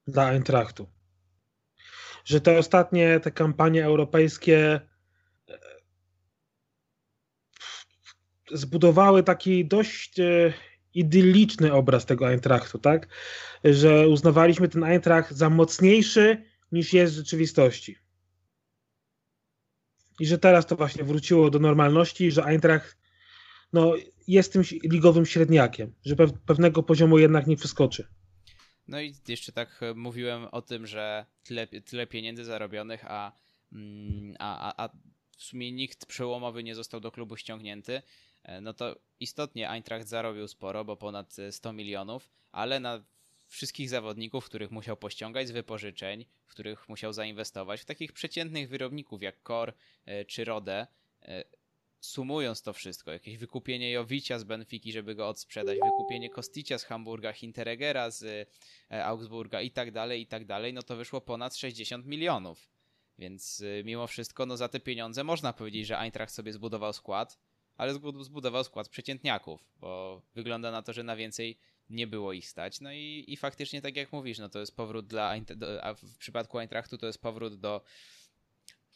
[0.08, 0.88] dla Eintrachtu.
[2.26, 4.82] Że te ostatnie te kampanie europejskie
[5.50, 5.60] e,
[8.52, 10.54] zbudowały taki dość e,
[10.94, 13.08] idylliczny obraz tego Eintrachtu, tak?
[13.64, 17.96] Że uznawaliśmy ten Eintracht za mocniejszy niż jest w rzeczywistości.
[20.20, 22.98] I że teraz to właśnie wróciło do normalności, że Eintracht
[23.74, 23.94] no,
[24.28, 28.08] jest tym ligowym średniakiem, że pewnego poziomu jednak nie przeskoczy.
[28.88, 33.32] No i jeszcze tak e, mówiłem o tym, że tyle, tyle pieniędzy zarobionych, a,
[33.72, 34.90] mm, a, a, a
[35.38, 38.02] w sumie nikt przełomowy nie został do klubu ściągnięty,
[38.62, 43.04] no to istotnie Eintracht zarobił sporo, bo ponad 100 milionów, ale na
[43.48, 49.22] wszystkich zawodników, których musiał pościągać z wypożyczeń, w których musiał zainwestować, w takich przeciętnych wyrobników
[49.22, 49.74] jak Kor
[50.06, 50.88] e, czy Rode,
[52.00, 57.34] sumując to wszystko, jakieś wykupienie Jowicia z Benfiki, żeby go odsprzedać, wykupienie Kosticia z Hamburga,
[57.34, 58.50] Hinteregera z
[58.92, 62.70] e, Augsburga i tak dalej, i tak dalej, no to wyszło ponad 60 milionów.
[63.20, 67.40] Więc e, mimo wszystko, no za te pieniądze można powiedzieć, że Eintracht sobie zbudował skład,
[67.78, 71.58] ale zbudował skład przeciętniaków, bo wygląda na to, że na więcej
[71.90, 72.82] nie było ich stać.
[72.82, 75.36] No i, i faktycznie, tak jak mówisz, no to jest powrót dla,
[75.82, 77.82] a w przypadku Eintrachtu to jest powrót do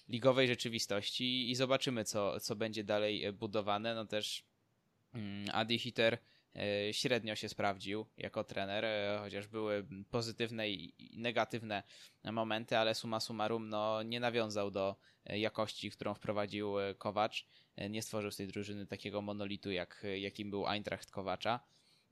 [0.10, 3.96] ligowej rzeczywistości i zobaczymy, co, co będzie dalej budowane.
[3.96, 4.44] No też
[5.14, 6.18] mm, Adi Hitter
[6.92, 11.84] średnio się sprawdził jako trener, e, chociaż były pozytywne i negatywne
[12.24, 17.48] momenty, ale suma summarum no, nie nawiązał do jakości, którą wprowadził Kowacz.
[17.90, 21.60] Nie stworzył z tej drużyny takiego monolitu, jak, jakim był Eintracht Kowacza.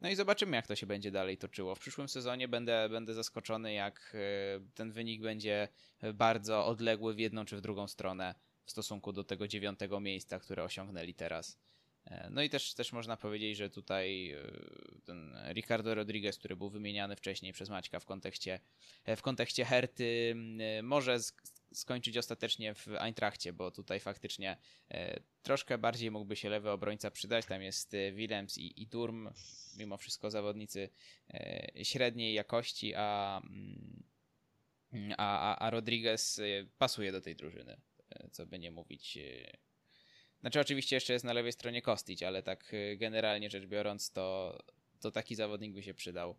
[0.02, 1.76] No i zobaczymy, jak to się będzie dalej toczyło.
[1.76, 5.68] W przyszłym sezonie będę, będę zaskoczony, jak e, ten wynik będzie
[6.14, 10.64] bardzo odległy w jedną czy w drugą stronę w stosunku do tego dziewiątego miejsca, które
[10.64, 11.60] osiągnęli teraz.
[12.10, 14.38] E, no i też, też można powiedzieć, że tutaj e,
[15.06, 18.60] ten Ricardo Rodriguez, który był wymieniany wcześniej przez Maćka w kontekście,
[19.18, 20.36] w kontekście Herty,
[20.84, 21.18] może
[21.74, 24.58] skończyć ostatecznie w Eintrachcie, bo tutaj faktycznie
[25.42, 27.46] troszkę bardziej mógłby się lewy obrońca przydać.
[27.46, 29.30] Tam jest Willems i, i Durm
[29.78, 30.90] mimo wszystko zawodnicy
[31.34, 33.42] e, średniej jakości, a,
[35.18, 36.44] a, a Rodriguez e,
[36.78, 39.18] pasuje do tej drużyny, e, co by nie mówić.
[40.42, 44.58] Znaczy oczywiście jeszcze jest na lewej stronie Kostić, ale tak generalnie rzecz biorąc to,
[45.02, 46.36] to taki zawodnik by się przydał.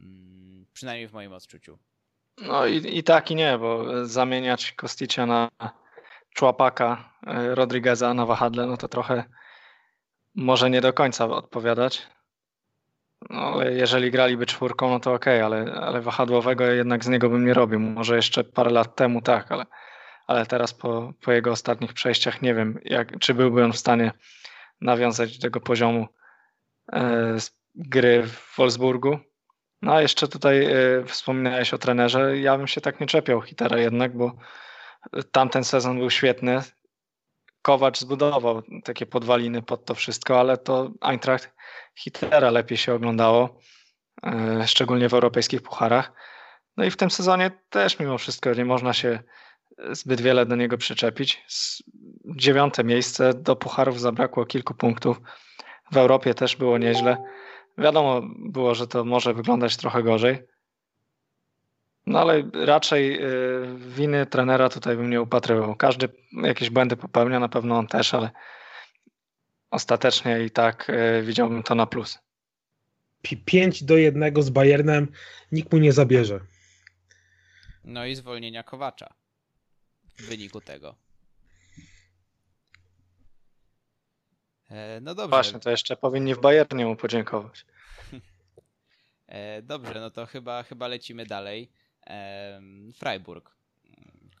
[0.00, 1.78] Mm, przynajmniej w moim odczuciu.
[2.38, 5.50] No i, i tak i nie, bo zamieniać Kosticia na
[6.34, 7.12] Człapaka
[7.54, 9.24] Rodrigueza na wahadle, no to trochę
[10.34, 12.06] może nie do końca odpowiadać.
[13.30, 17.46] No, jeżeli graliby czwórką, no to okej, okay, ale, ale wahadłowego jednak z niego bym
[17.46, 17.80] nie robił.
[17.80, 19.64] Może jeszcze parę lat temu tak, ale,
[20.26, 24.12] ale teraz po, po jego ostatnich przejściach nie wiem, jak, czy byłby on w stanie
[24.80, 26.06] nawiązać do tego poziomu
[26.92, 27.36] e,
[27.74, 29.18] gry w Wolfsburgu.
[29.82, 32.38] No a jeszcze tutaj e, wspominałeś o trenerze.
[32.38, 34.36] Ja bym się tak nie czepiał Hitera jednak, bo
[35.32, 36.60] tamten sezon był świetny.
[37.62, 41.54] Kowacz zbudował takie podwaliny pod to wszystko, ale to Eintracht
[41.94, 43.60] Hitlera lepiej się oglądało,
[44.22, 46.12] e, szczególnie w europejskich pucharach.
[46.76, 49.22] No i w tym sezonie też mimo wszystko nie można się
[49.92, 51.44] zbyt wiele do niego przyczepić.
[52.36, 55.20] Dziewiąte miejsce, do pucharów zabrakło kilku punktów.
[55.92, 57.16] W Europie też było nieźle.
[57.78, 60.42] Wiadomo było, że to może wyglądać trochę gorzej.
[62.06, 63.28] No ale raczej e,
[63.76, 65.76] winy trenera tutaj bym nie upatrywał.
[65.76, 68.30] Każdy jakieś błędy popełnia, na pewno on też, ale
[69.70, 72.18] ostatecznie i tak e, widziałbym to na plus.
[73.44, 75.08] 5 do 1 z Bayernem
[75.52, 76.40] nikt mu nie zabierze.
[77.84, 79.21] No i zwolnienia Kowacza
[80.16, 80.94] w wyniku tego.
[84.70, 85.28] E, no dobrze.
[85.28, 87.66] Właśnie, to jeszcze powinni w Bayernie mu podziękować.
[89.26, 91.70] E, dobrze, no to chyba, chyba lecimy dalej.
[92.94, 93.56] Freiburg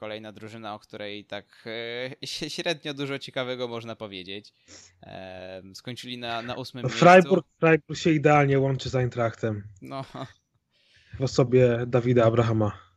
[0.02, 1.64] kolejna drużyna, o której tak
[2.22, 4.52] e, średnio dużo ciekawego można powiedzieć.
[5.02, 7.58] E, skończyli na, na ósmym Freiburg, miejscu.
[7.60, 9.62] Freiburg się idealnie łączy z Eintrachtem.
[9.82, 10.04] No.
[11.18, 12.91] W osobie Dawida Abrahama.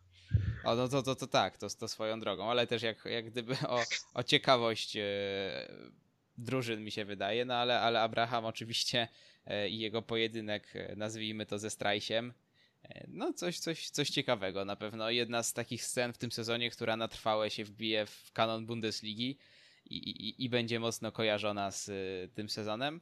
[0.63, 3.55] O, no to, to, to tak, to, to swoją drogą, ale też jak, jak gdyby
[3.67, 5.03] o, o ciekawość e,
[6.37, 9.07] drużyn mi się wydaje, no ale, ale Abraham oczywiście
[9.45, 12.33] e, i jego pojedynek, e, nazwijmy to ze Strajsiem,
[13.07, 14.65] no, coś, coś, coś ciekawego.
[14.65, 18.31] Na pewno jedna z takich scen w tym sezonie, która na trwałe się wbije w
[18.33, 19.37] kanon Bundesligi
[19.85, 21.91] i, i, i będzie mocno kojarzona z
[22.33, 23.01] tym sezonem.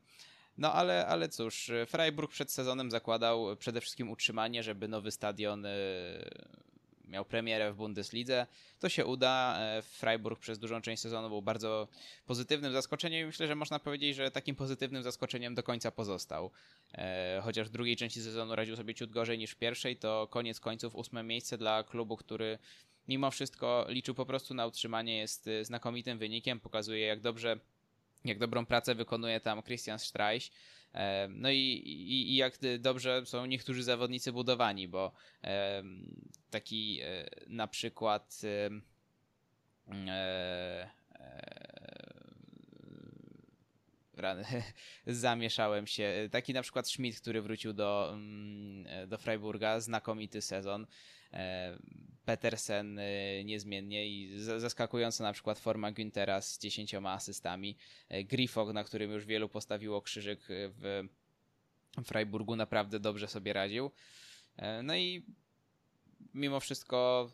[0.57, 5.65] No ale, ale cóż, Freiburg przed sezonem zakładał przede wszystkim utrzymanie, żeby nowy stadion
[7.05, 8.47] miał premierę w Bundeslidze.
[8.79, 9.57] To się uda.
[9.59, 11.87] E, Freiburg przez dużą część sezonu był bardzo
[12.25, 16.51] pozytywnym zaskoczeniem i myślę, że można powiedzieć, że takim pozytywnym zaskoczeniem do końca pozostał.
[16.93, 20.59] E, chociaż w drugiej części sezonu radził sobie ciut gorzej niż w pierwszej, to koniec
[20.59, 22.59] końców ósme miejsce dla klubu, który
[23.07, 27.59] mimo wszystko liczył po prostu na utrzymanie, jest e, znakomitym wynikiem, pokazuje jak dobrze
[28.25, 30.51] jak dobrą pracę wykonuje tam Christian Streich.
[31.29, 35.11] No i, i, i, jak dobrze są niektórzy zawodnicy budowani, bo
[36.53, 38.69] taki e, na przykład e,
[40.09, 40.89] e,
[45.07, 46.29] zamieszałem się.
[46.31, 50.87] Taki na przykład Schmidt, który wrócił do, mm, do Freiburga, znakomity sezon.
[52.25, 57.77] Petersen y, niezmiennie i zaskakująca na przykład forma Günthera z 10 asystami.
[58.09, 61.03] E, Griffog, na którym już wielu postawiło krzyżyk w
[62.05, 63.91] Freiburgu, naprawdę dobrze sobie radził.
[64.57, 65.25] E, no i
[66.33, 67.29] mimo wszystko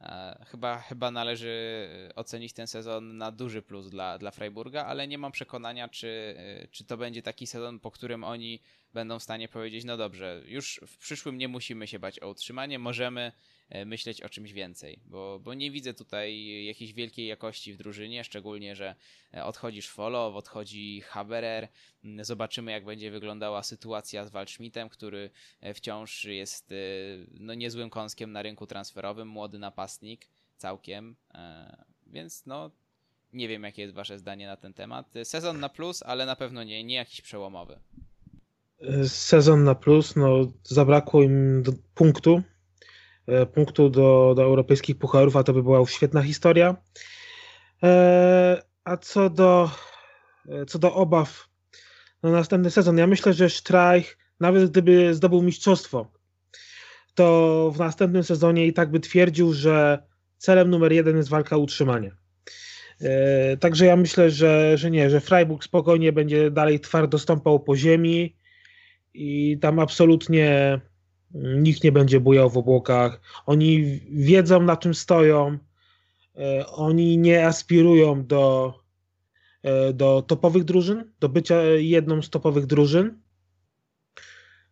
[0.00, 5.18] e, chyba, chyba należy ocenić ten sezon na duży plus dla, dla Freiburga, ale nie
[5.18, 6.36] mam przekonania, czy,
[6.70, 8.62] czy to będzie taki sezon, po którym oni
[8.94, 12.78] będą w stanie powiedzieć, no dobrze, już w przyszłym nie musimy się bać o utrzymanie,
[12.78, 13.32] możemy
[13.86, 18.76] myśleć o czymś więcej, bo, bo nie widzę tutaj jakiejś wielkiej jakości w drużynie, szczególnie,
[18.76, 18.94] że
[19.34, 21.68] e, odchodzi Szwolow, odchodzi Haberer,
[22.04, 26.74] mm, zobaczymy jak będzie wyglądała sytuacja z Waldschmidtem, który e, wciąż jest
[27.40, 31.16] no, niezłym kąskiem na rynku transferowym, młody napastnik całkiem,
[32.06, 32.70] więc no
[33.32, 35.14] nie wiem jakie jest wasze zdanie na ten temat.
[35.24, 37.78] Sezon na plus, ale na pewno nie, nie jakiś przełomowy.
[39.06, 41.62] Sezon na plus, no zabrakło im
[41.94, 42.57] punktu E,
[43.54, 46.76] punktu do, do europejskich pucharów, a to by była świetna historia.
[47.82, 49.70] E, a co do,
[50.48, 51.48] e, co do obaw
[52.22, 56.10] na następny sezon, ja myślę, że Streich, nawet gdyby zdobył mistrzostwo,
[57.14, 60.02] to w następnym sezonie i tak by twierdził, że
[60.38, 62.12] celem numer jeden jest walka o utrzymanie.
[63.60, 68.36] Także ja myślę, że, że nie, że Freiburg spokojnie będzie dalej twardo stąpał po ziemi
[69.14, 70.80] i tam absolutnie
[71.34, 73.20] Nikt nie będzie bujał w obłokach.
[73.46, 75.58] Oni wiedzą, na czym stoją.
[76.38, 78.74] E, oni nie aspirują do,
[79.62, 83.20] e, do topowych drużyn, do bycia jedną z topowych drużyn.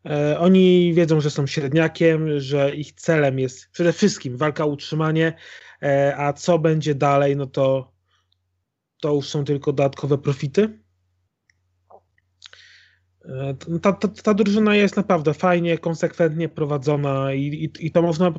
[0.05, 5.37] E, oni wiedzą, że są średniakiem, że ich celem jest przede wszystkim walka o utrzymanie,
[6.17, 7.93] a co będzie dalej, no to,
[9.01, 10.79] to już są tylko dodatkowe profity.
[13.83, 18.33] Ta, ta, ta drużyna jest naprawdę fajnie, konsekwentnie prowadzona i, i, i to można,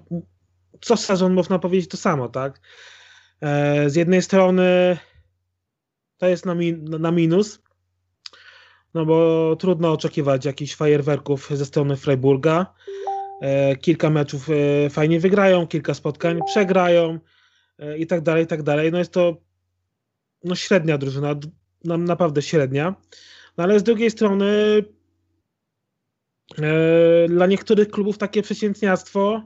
[0.81, 2.61] co sezon można powiedzieć to samo, tak?
[3.41, 4.97] E, z jednej strony
[6.17, 7.59] to jest na, min, na minus,
[8.93, 12.73] no bo trudno oczekiwać jakichś fajerwerków ze strony Freiburga.
[13.41, 17.19] E, kilka meczów e, fajnie wygrają, kilka spotkań przegrają
[17.97, 18.91] i tak dalej, i tak dalej.
[18.91, 19.38] No jest to
[20.43, 21.35] no średnia drużyna,
[21.83, 22.95] naprawdę średnia.
[23.58, 24.84] No ale z drugiej strony
[26.58, 29.41] e, dla niektórych klubów takie przeciętniactwo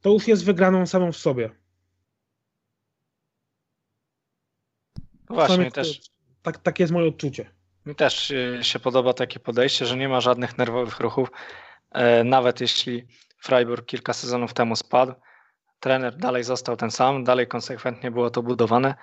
[0.00, 1.50] to już jest wygraną samą w sobie.
[5.28, 6.00] Właśnie, też.
[6.42, 7.50] Tak, takie jest moje odczucie.
[7.86, 8.32] Mi też
[8.62, 11.28] się podoba takie podejście, że nie ma żadnych nerwowych ruchów.
[11.90, 13.06] E, nawet jeśli
[13.38, 15.14] Freiburg kilka sezonów temu spadł,
[15.80, 18.94] trener dalej został ten sam, dalej konsekwentnie było to budowane.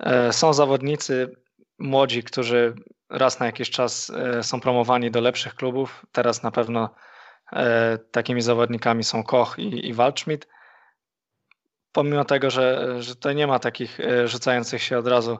[0.00, 1.36] E, są zawodnicy,
[1.80, 2.74] młodzi, którzy
[3.10, 6.06] raz na jakiś czas e, są promowani do lepszych klubów.
[6.12, 6.94] Teraz na pewno
[7.52, 10.48] e, takimi zawodnikami są Koch i, i Waldschmidt.
[11.92, 15.38] Pomimo tego, że, że to nie ma takich e, rzucających się od razu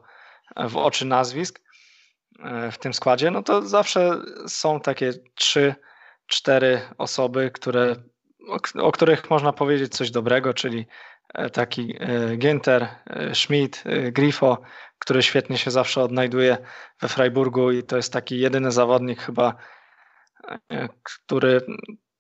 [0.69, 1.61] w oczy nazwisk
[2.73, 5.75] w tym składzie, no to zawsze są takie trzy,
[6.27, 7.97] cztery osoby, które,
[8.49, 10.87] o, o których można powiedzieć coś dobrego, czyli
[11.53, 11.99] taki
[12.39, 12.89] Ginter,
[13.33, 14.63] Schmidt, Grifo,
[15.01, 16.59] który świetnie się zawsze odnajduje
[17.01, 19.55] we Freiburgu i to jest taki jedyny zawodnik chyba,
[20.73, 21.61] e, który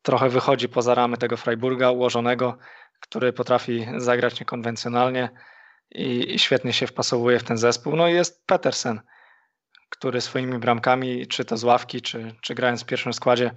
[0.03, 2.59] trochę wychodzi poza ramy tego Freiburga ułożonego,
[3.01, 5.31] który potrafi zagrać niekonwencjonalnie
[5.91, 7.97] i, i świetnie się wpasowuje w ten zespół.
[7.97, 9.01] No i jest Petersen,
[9.89, 13.51] który swoimi bramkami, czy to z ławki, czy, czy grając w pierwszym składzie,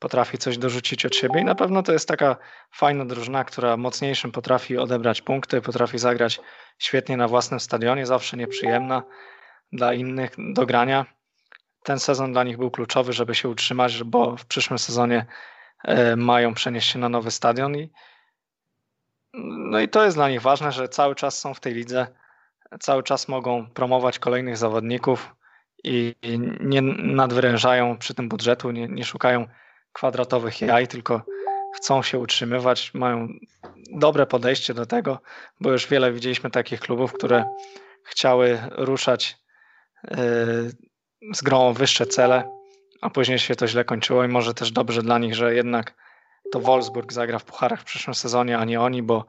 [0.00, 2.36] potrafi coś dorzucić od siebie i na pewno to jest taka
[2.72, 6.40] fajna drużyna, która mocniejszym potrafi odebrać punkty, potrafi zagrać
[6.78, 9.02] świetnie na własnym stadionie, zawsze nieprzyjemna
[9.72, 11.06] dla innych do grania.
[11.82, 15.26] Ten sezon dla nich był kluczowy, żeby się utrzymać, bo w przyszłym sezonie
[15.84, 17.90] e, mają przenieść się na nowy stadion i
[19.34, 22.06] no i to jest dla nich ważne, że cały czas są w tej lidze,
[22.80, 25.34] cały czas mogą promować kolejnych zawodników
[25.84, 26.14] i
[26.60, 29.46] nie nadwyrężają przy tym budżetu, nie, nie szukają
[29.92, 31.22] kwadratowych jaj, tylko
[31.76, 33.28] chcą się utrzymywać, mają
[33.92, 35.20] dobre podejście do tego,
[35.60, 37.44] bo już wiele widzieliśmy takich klubów, które
[38.04, 39.38] chciały ruszać
[40.04, 40.16] yy,
[41.34, 42.50] z grą o wyższe cele,
[43.00, 45.94] a później się to źle kończyło i może też dobrze dla nich, że jednak
[46.52, 49.26] to Wolfsburg zagra w pucharach w przyszłym sezonie, a nie oni, bo,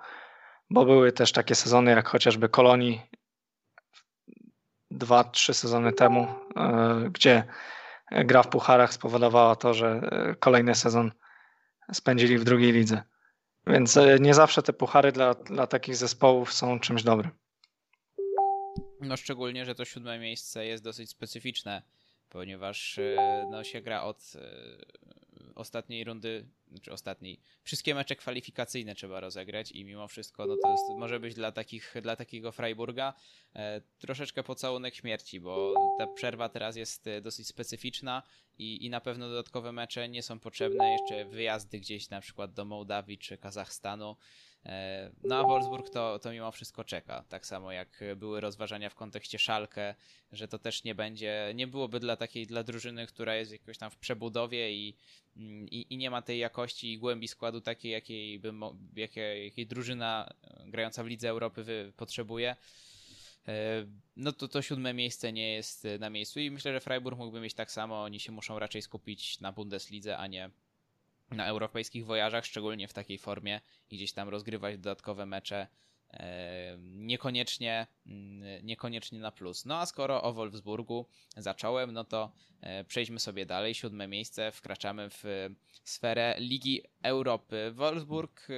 [0.69, 3.01] bo były też takie sezony jak chociażby Kolonii
[4.91, 7.43] dwa, trzy sezony temu, yy, gdzie
[8.11, 11.11] gra w pucharach spowodowała to, że yy, kolejny sezon
[11.93, 13.03] spędzili w drugiej lidze.
[13.67, 17.31] Więc e, nie zawsze te puchary dla, dla takich zespołów są czymś dobrym.
[19.01, 21.81] No szczególnie, że to siódme miejsce jest dosyć specyficzne,
[22.29, 24.41] ponieważ e, no, się gra od e,
[25.55, 26.49] ostatniej rundy,
[26.81, 31.35] czy ostatniej, wszystkie mecze kwalifikacyjne trzeba rozegrać i mimo wszystko no to jest, może być
[31.35, 33.13] dla, takich, dla takiego Freiburga
[33.55, 38.23] e, troszeczkę pocałunek śmierci, bo ta przerwa teraz jest dosyć specyficzna
[38.57, 42.65] i, i na pewno dodatkowe mecze nie są potrzebne, jeszcze wyjazdy gdzieś na przykład do
[42.65, 44.50] Mołdawii czy Kazachstanu, E,
[45.23, 47.23] no a Wolfsburg to, to mimo wszystko czeka.
[47.29, 49.95] Tak samo jak były rozważania w kontekście Szalkę,
[50.31, 53.91] że to też nie będzie, nie byłoby dla takiej, dla drużyny, która jest jakoś tam
[53.91, 54.95] w przebudowie i,
[55.71, 58.53] i, i nie ma tej jakości i głębi składu takiej, jakiej, by,
[58.95, 60.33] jakiej, jakiej drużyna
[60.65, 62.55] grająca w Lidze Europy potrzebuje.
[63.47, 63.85] E,
[64.15, 67.53] no to to siódme miejsce nie jest na miejscu i myślę, że Freiburg mógłby mieć
[67.53, 68.03] tak samo.
[68.03, 70.49] Oni się muszą raczej skupić na Bundeslidze, a nie
[71.31, 75.67] na europejskich wojażach, szczególnie w takiej formie i gdzieś tam rozgrywać dodatkowe mecze
[76.13, 79.65] e, niekoniecznie, mm, niekoniecznie na plus.
[79.65, 81.05] No a skoro o Wolfsburgu
[81.37, 83.75] zacząłem, no to e, przejdźmy sobie dalej.
[83.75, 85.49] Siódme miejsce, wkraczamy w
[85.83, 87.71] sferę Ligi Europy.
[87.71, 88.53] Wolfsburg e,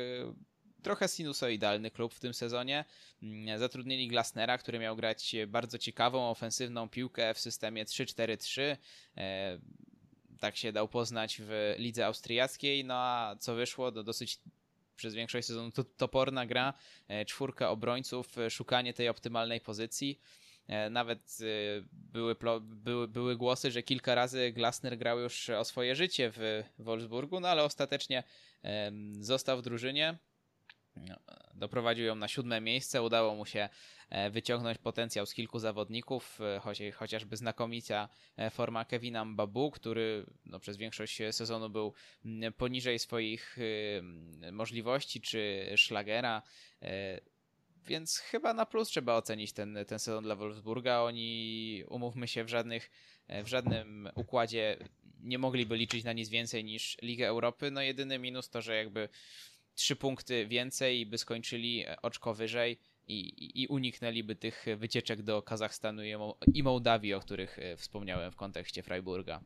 [0.84, 2.86] trochę sinusoidalny klub w tym sezonie.
[3.24, 8.78] Mm, zatrudnili Glasnera, który miał grać bardzo ciekawą, ofensywną piłkę w systemie 3-4-3
[10.44, 14.40] tak się dał poznać w lidze austriackiej, no a co wyszło, to dosyć
[14.96, 16.74] przez większość sezonu to, toporna gra,
[17.08, 20.20] e, czwórka obrońców, e, szukanie tej optymalnej pozycji.
[20.68, 21.38] E, nawet
[21.92, 27.40] były, były, były głosy, że kilka razy Glasner grał już o swoje życie w Wolfsburgu,
[27.40, 28.24] no ale ostatecznie
[29.20, 30.18] został w drużynie.
[30.96, 31.16] No,
[31.54, 33.02] doprowadził ją na siódme miejsce.
[33.02, 33.70] Udało mu się
[34.10, 40.60] e, wyciągnąć potencjał z kilku zawodników, e, chociażby znakomicia e, forma Kevina Mbabu, który no,
[40.60, 41.94] przez większość sezonu był
[42.58, 43.58] poniżej swoich
[44.52, 46.42] możliwości, czy Szlagera.
[47.88, 51.00] Więc chyba na plus trzeba ocenić ten, ten sezon dla Wolfsburga.
[51.00, 52.92] Oni, umówmy się, w, żadnych,
[53.30, 54.78] w żadnym układzie
[55.24, 57.72] nie mogliby liczyć na nic więcej niż Ligę Europy.
[57.72, 59.10] No jedyny minus to, że jakby
[59.76, 65.22] trzy punkty więcej i by skończyli e, oczko wyżej i, i, i uniknęliby tych wycieczek
[65.22, 66.02] do Kazachstanu
[66.54, 69.44] i Mołdawii, o których e, wspomniałem w kontekście Freiburga.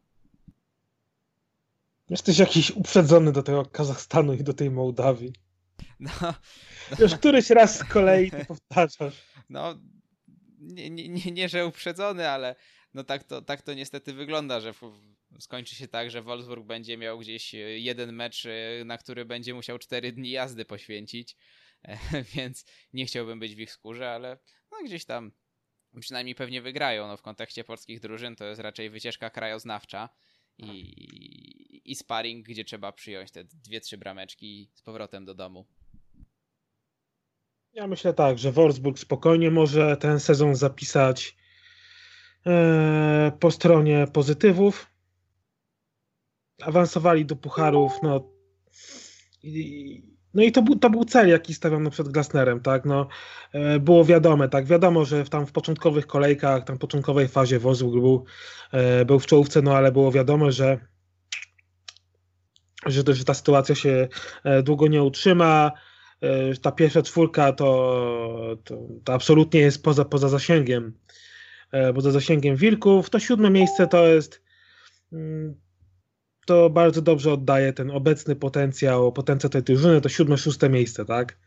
[2.10, 5.34] Jesteś jakiś uprzedzony do tego Kazachstanu i do tej Mołdawii.
[6.00, 6.34] No, no.
[7.00, 9.24] Już któryś raz z kolei to powtarzasz.
[9.50, 9.76] No,
[10.60, 12.56] nie, nie, nie, nie, że uprzedzony, ale
[12.94, 14.74] no tak to, tak to niestety wygląda, że
[15.40, 19.54] skończy się tak, że Wolfsburg będzie miał gdzieś e, jeden mecz, e, na który będzie
[19.54, 21.36] musiał cztery dni jazdy poświęcić,
[21.84, 21.98] e,
[22.36, 24.38] więc nie chciałbym być w ich skórze, ale
[24.72, 25.32] no gdzieś tam
[26.00, 27.08] przynajmniej pewnie wygrają.
[27.08, 30.10] No w kontekście polskich drużyn to jest raczej wycieczka krajoznawcza
[30.58, 35.68] i, i sparring, gdzie trzeba przyjąć te dwie, trzy brameczki z powrotem do domu.
[37.74, 41.36] Ja myślę tak, że Wolfsburg spokojnie może ten sezon zapisać
[43.40, 44.97] po stronie pozytywów
[46.62, 48.30] awansowali do pucharów, no.
[49.44, 50.04] I,
[50.34, 53.08] no i to był, to był cel, jaki stawiano przed Glasnerem, tak, no.
[53.54, 57.92] E, było wiadome, tak, wiadomo, że tam w początkowych kolejkach, tam w początkowej fazie wozu
[57.92, 58.26] był,
[58.72, 60.78] e, był w czołówce, no ale było wiadomo, że
[62.86, 64.08] że, że ta sytuacja się
[64.44, 65.72] e, długo nie utrzyma,
[66.62, 70.94] ta pierwsza czwórka to, to, to absolutnie jest poza, poza zasięgiem
[71.96, 74.44] poza zasięgiem Wilków, to siódme miejsce to jest
[75.14, 75.56] mm,
[76.48, 81.38] to bardzo dobrze oddaje ten obecny potencjał, potencjał tej drużyny, to siódme, szóste miejsce, tak?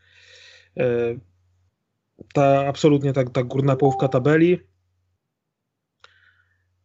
[0.77, 0.85] E,
[2.33, 4.59] ta absolutnie ta, ta górna połówka tabeli.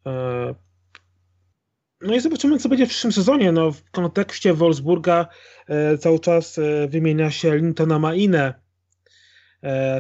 [0.06, 0.54] E,
[2.00, 3.52] no i zobaczymy, co będzie w przyszłym sezonie.
[3.52, 5.28] No, w kontekście Wolfsburga
[5.68, 8.54] e, cały czas wymienia się Lintona Mainę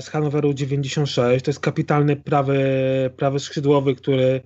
[0.00, 1.44] z Hanoweru 96.
[1.44, 2.60] To jest kapitalny prawy,
[3.16, 4.42] prawy skrzydłowy, który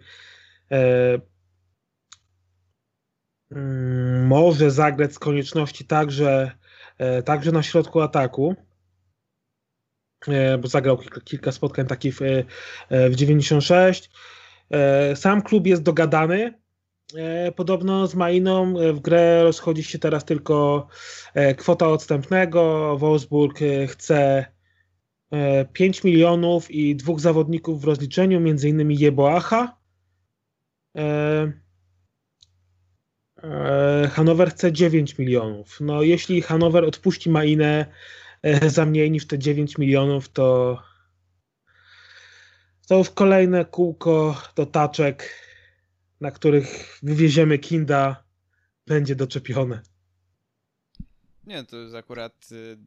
[4.26, 6.52] może zagrać z konieczności także,
[6.98, 8.54] e, także na środku ataku,
[10.28, 14.10] e, bo zagrał kilka, kilka spotkań takich w, e, w 96.
[15.14, 16.60] Sam klub jest dogadany.
[17.56, 20.86] Podobno z Mainą w grę rozchodzi się teraz tylko
[21.56, 22.96] kwota odstępnego.
[22.98, 24.46] Wolfsburg chce
[25.72, 29.76] 5 milionów i dwóch zawodników w rozliczeniu, między innymi Jeboacha.
[34.10, 35.80] Hanower chce 9 milionów.
[35.80, 37.86] No jeśli Hanower odpuści Mainę
[38.66, 40.78] za mniej niż te 9 milionów, to
[42.90, 45.34] to już kolejne kółko do taczek,
[46.20, 48.24] na których wywieziemy Kinda,
[48.86, 49.82] będzie doczepione.
[51.46, 52.78] Nie, to jest akurat y,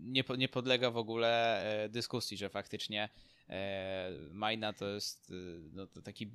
[0.00, 3.08] nie, nie podlega w ogóle e, dyskusji, że faktycznie
[3.48, 6.30] e, Majna to jest y, no, to taki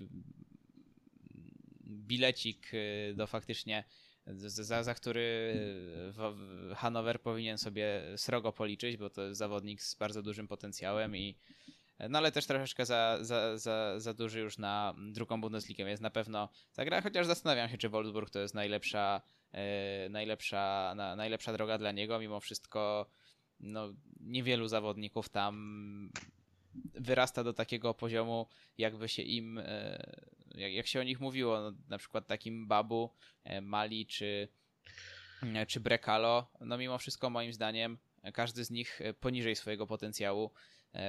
[1.93, 3.83] bilecik y, do faktycznie
[4.27, 5.53] za, za który
[6.75, 11.37] Hanower powinien sobie srogo policzyć, bo to jest zawodnik z bardzo dużym potencjałem i
[12.09, 16.09] no ale też troszeczkę za, za, za, za duży już na drugą Bundesligę, więc na
[16.09, 19.21] pewno zagra, chociaż zastanawiam się, czy Wolfsburg to jest najlepsza,
[19.51, 23.09] e, najlepsza, na, najlepsza droga dla niego, mimo wszystko
[23.59, 26.09] no, niewielu zawodników tam
[26.93, 31.77] wyrasta do takiego poziomu, jakby się im, e, jak, jak się o nich mówiło, no,
[31.89, 33.09] na przykład takim Babu,
[33.43, 34.47] e, Mali czy,
[35.67, 37.97] czy Brekalo, no mimo wszystko moim zdaniem
[38.33, 40.51] każdy z nich poniżej swojego potencjału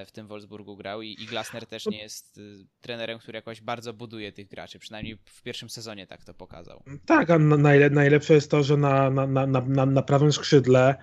[0.06, 2.40] w tym Wolfsburgu grał i, i Glasner też nie jest
[2.80, 6.82] trenerem, który jakoś bardzo buduje tych graczy, przynajmniej w pierwszym sezonie tak to pokazał.
[7.06, 10.94] Tak, a najle najlepsze jest to, że na, na, na, na, na prawym skrzydle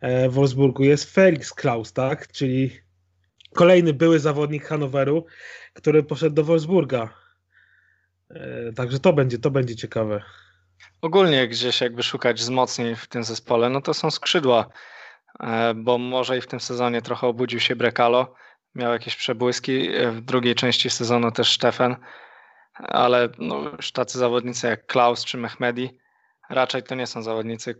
[0.00, 2.70] e, w Wolfsburgu jest Felix Klaus, tak, czyli
[3.54, 5.26] kolejny były zawodnik Hanoweru,
[5.72, 7.21] który poszedł do Wolfsburga.
[8.32, 10.22] E, także to będzie, to będzie ciekawe.
[11.02, 14.68] Ogólnie gdzieś jakby szukać wzmocnień w tym zespole, no to są skrzydła
[15.40, 18.34] E, bo może i w tym sezonie trochę obudził się Brekalo,
[18.74, 21.96] miał jakieś przebłyski, e, w drugiej części sezonu też Stefan,
[22.74, 25.98] ale no, już tacy zawodnicy jak Klaus czy Mehmedi
[26.50, 27.76] raczej to nie są zawodnicy,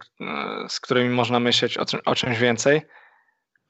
[0.69, 2.83] z którymi można myśleć o, o czymś więcej,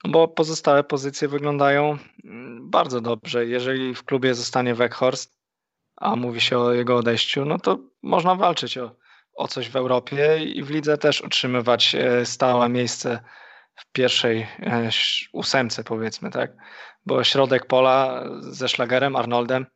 [0.09, 3.47] bo pozostałe pozycje wyglądają mm, bardzo dobrze.
[3.47, 5.42] Jeżeli w klubie zostanie Weghorst,
[6.03, 8.97] a mówi się o jego odejściu, no to można walczyć o,
[9.35, 13.21] o coś w Europie i w lidze też utrzymywać stałe miejsce
[13.75, 14.91] w pierwszej e,
[15.33, 16.53] ósemce powiedzmy, tak?
[17.07, 19.67] Bo środek pola ze Szlagerem, Arnoldem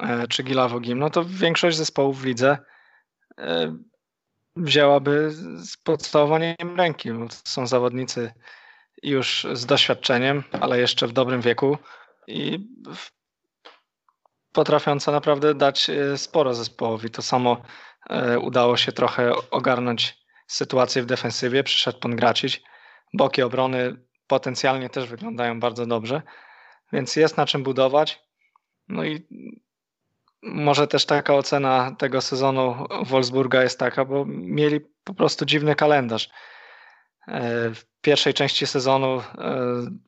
[0.00, 2.58] e, czy Gilawogim, no to większość zespołów w lidze
[3.38, 3.76] e,
[4.56, 7.08] wzięłaby z podstawowaniem ręki.
[7.08, 8.32] To są zawodnicy
[9.02, 11.78] już z doświadczeniem, ale jeszcze w dobrym wieku
[12.26, 12.58] i
[14.52, 17.10] potrafiące naprawdę dać sporo zespołowi.
[17.10, 17.62] To samo
[18.40, 21.64] udało się trochę ogarnąć sytuację w defensywie.
[21.64, 22.62] Przyszedł pan Gracić,
[23.14, 23.96] boki obrony
[24.26, 26.22] potencjalnie też wyglądają bardzo dobrze,
[26.92, 28.22] więc jest na czym budować.
[28.88, 29.28] No i
[30.42, 36.30] może też taka ocena tego sezonu Wolfsburga jest taka, bo mieli po prostu dziwny kalendarz.
[37.28, 39.22] E, w pierwszej części sezonu e,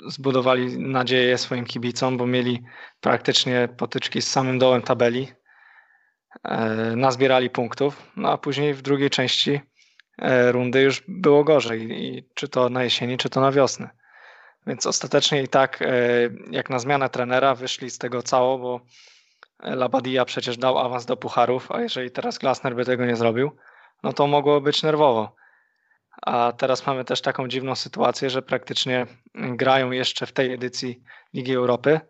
[0.06, 2.62] zbudowali nadzieję swoim kibicom, bo mieli
[3.00, 5.28] praktycznie potyczki z samym dołem tabeli.
[6.44, 9.60] E, nazbierali punktów, no a później w drugiej części
[10.50, 13.90] rundy już było gorzej, i czy to na jesieni, czy to na wiosnę.
[14.66, 15.82] Więc ostatecznie i tak,
[16.50, 18.80] jak na zmianę trenera, wyszli z tego cało, bo
[19.62, 23.50] Labadia przecież dał awans do pucharów, a jeżeli teraz Glasner by tego nie zrobił,
[24.02, 25.36] no to mogło być nerwowo.
[26.26, 31.02] A teraz mamy też taką dziwną sytuację, że praktycznie grają jeszcze w tej edycji
[31.34, 32.00] Ligi Europy,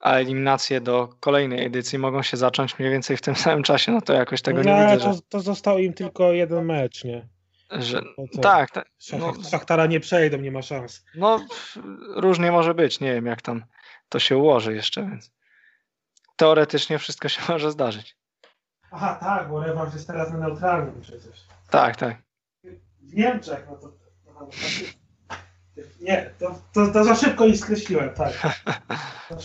[0.00, 3.92] a eliminacje do kolejnej edycji mogą się zacząć mniej więcej w tym samym czasie.
[3.92, 5.04] No to jakoś tego nie, nie widzę.
[5.04, 5.20] To, że...
[5.28, 7.28] to został im tylko jeden mecz, nie?
[7.70, 8.02] Że,
[8.42, 8.90] tak, tak.
[9.18, 11.04] No, Szachtara nie przejdą, nie ma szans.
[11.14, 11.46] No,
[12.16, 13.00] różnie może być.
[13.00, 13.64] Nie wiem, jak tam
[14.08, 15.32] to się ułoży jeszcze, więc
[16.36, 18.16] teoretycznie wszystko się może zdarzyć.
[18.90, 21.46] Aha, tak, bo rewanż jest teraz na neutralnym przecież.
[21.70, 22.29] Tak, tak.
[23.02, 24.00] W Niemczech, no to.
[26.00, 28.32] Nie, to, to, to za szybko ich skreśliłem, tak.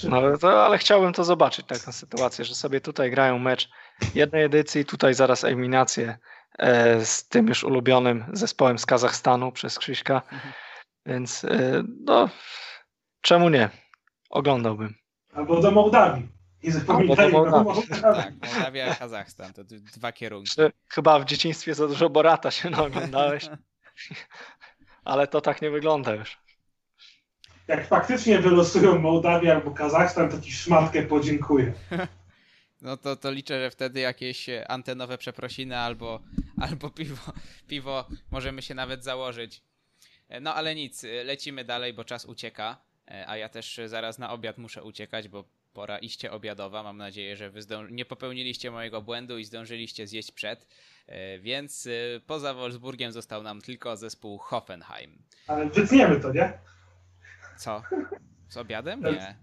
[0.09, 3.69] No, to, ale chciałbym to zobaczyć, taką sytuację, że sobie tutaj grają mecz
[4.15, 6.17] jednej edycji, tutaj zaraz eliminację
[6.57, 10.21] E, z tym już ulubionym zespołem z Kazachstanu przez Krzyśka.
[10.31, 10.53] Mhm.
[11.05, 12.29] Więc e, no,
[13.21, 13.69] czemu nie?
[14.29, 14.95] Oglądałbym.
[15.33, 16.27] Albo do Mołdawii.
[16.66, 17.88] Nie zapominaj, do Mołdawii.
[18.01, 19.63] Tak, Mołdawia i Kazachstan to
[19.95, 20.51] dwa kierunki.
[20.89, 23.49] Chyba w dzieciństwie za dużo Borata się naoglądałeś.
[25.05, 26.38] Ale to tak nie wygląda już.
[27.68, 31.74] Jak faktycznie wylosują Mołdawię albo Kazachstan, to ci szmatkę podziękuję.
[32.82, 36.20] no to, to liczę, że wtedy jakieś antenowe przeprosiny albo,
[36.61, 37.34] albo piwo,
[37.68, 39.61] piwo możemy się nawet założyć.
[40.41, 42.78] No ale nic, lecimy dalej, bo czas ucieka,
[43.28, 45.43] a ja też zaraz na obiad muszę uciekać, bo
[45.76, 46.84] pora iście obiadowa.
[46.84, 47.59] Mam nadzieję, że wy
[47.89, 50.67] nie popełniliście mojego błędu i zdążyliście zjeść przed.
[51.07, 55.21] E, więc e, poza Wolfsburgiem został nam tylko zespół Hoffenheim.
[55.47, 56.53] Ale wytniemy to, nie?
[57.57, 57.84] Co?
[58.49, 59.01] Z obiadem?
[59.03, 59.36] Nie.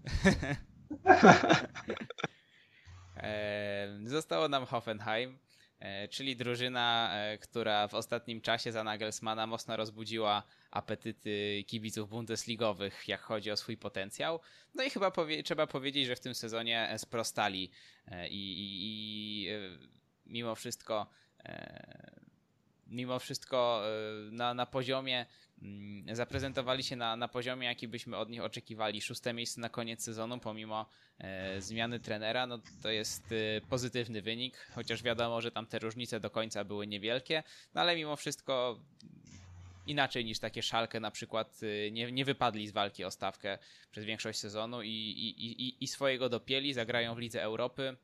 [4.05, 5.37] Zostało nam Hoffenheim, e,
[6.09, 13.51] czyli drużyna, która w ostatnim czasie za Nagelsmana mocno rozbudziła apetyty kibiców bundesligowych, jak chodzi
[13.51, 14.39] o swój potencjał.
[14.73, 17.71] No i chyba powie trzeba powiedzieć, że w tym sezonie sprostali
[18.29, 19.49] i, i, i
[20.25, 21.09] mimo wszystko
[22.93, 23.83] mimo wszystko
[24.31, 25.25] na, na poziomie
[25.63, 29.01] Mm, zaprezentowali się na, na poziomie, jaki byśmy od nich oczekiwali.
[29.01, 30.85] Szóste miejsce na koniec sezonu, pomimo
[31.19, 36.19] e, zmiany trenera, no to jest e, pozytywny wynik, chociaż wiadomo, że tam te różnice
[36.19, 38.79] do końca były niewielkie, no ale mimo wszystko
[39.87, 43.57] inaczej niż takie szalkę na przykład e, nie, nie wypadli z walki o stawkę
[43.91, 47.97] przez większość sezonu i, i, i, i swojego dopieli, zagrają w Lidze Europy.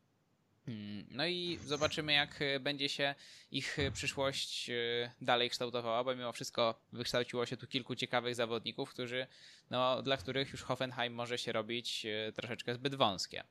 [0.70, 3.16] Hmm, no i zobaczymy, jak e, będzie się
[3.52, 4.74] ich e, przyszłość e,
[5.22, 9.28] dalej kształtowała, bo mimo wszystko wykształciło się tu kilku ciekawych zawodników, którzy,
[9.70, 13.44] no, dla których już Hoffenheim może się robić troszeczkę zbyt wąskie.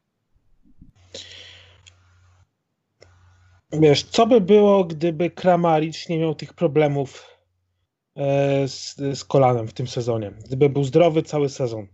[3.73, 7.39] Wiesz, co by było, gdyby Kramaric nie miał tych problemów
[8.67, 10.31] z, z kolanem w tym sezonie?
[10.47, 11.87] Gdyby był zdrowy cały sezon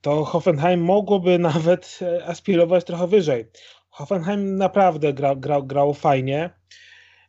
[0.00, 3.50] to Hoffenheim mogłoby nawet e, aspirować trochę wyżej.
[3.90, 6.50] Hoffenheim naprawdę gra, gra, grało fajnie.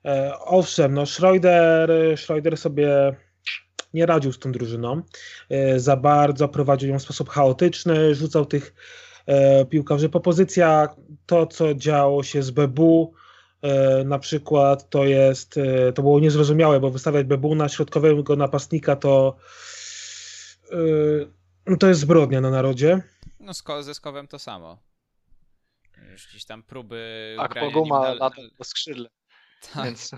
[0.06, 3.16] E, owszem, no Schroeder, Schroeder sobie
[3.94, 5.02] nie radził z tą drużyną.
[5.50, 8.74] E, za bardzo prowadził ją w sposób chaotyczny, rzucał tych
[9.70, 10.96] piłkarzy po pozycjach.
[11.26, 13.14] To, co działo się z Bebu,
[14.06, 15.60] na przykład, to jest,
[15.96, 19.36] to było niezrozumiałe, bo wystawiać Bebu na środkowego napastnika to
[21.80, 23.02] to jest zbrodnia na narodzie.
[23.40, 24.78] No z, ze Skowem to samo.
[26.12, 29.10] Już gdzieś tam próby tak, grania Poguma nim na, po skrzydle.
[29.74, 29.86] Tak.
[29.86, 30.12] Więc...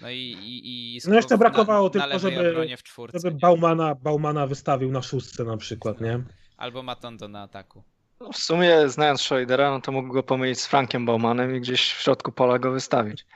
[0.00, 2.68] No i, i, i No jeszcze brakowało na, tylko, żeby,
[3.14, 6.22] żeby Baumana, Baumana wystawił na szóstce na przykład, nie?
[6.56, 7.82] Albo Matondo na ataku.
[8.20, 11.92] No w sumie znając Schroedera, no to mógł go pomylić z Frankiem Baumanem i gdzieś
[11.92, 13.26] w środku pola go wystawić.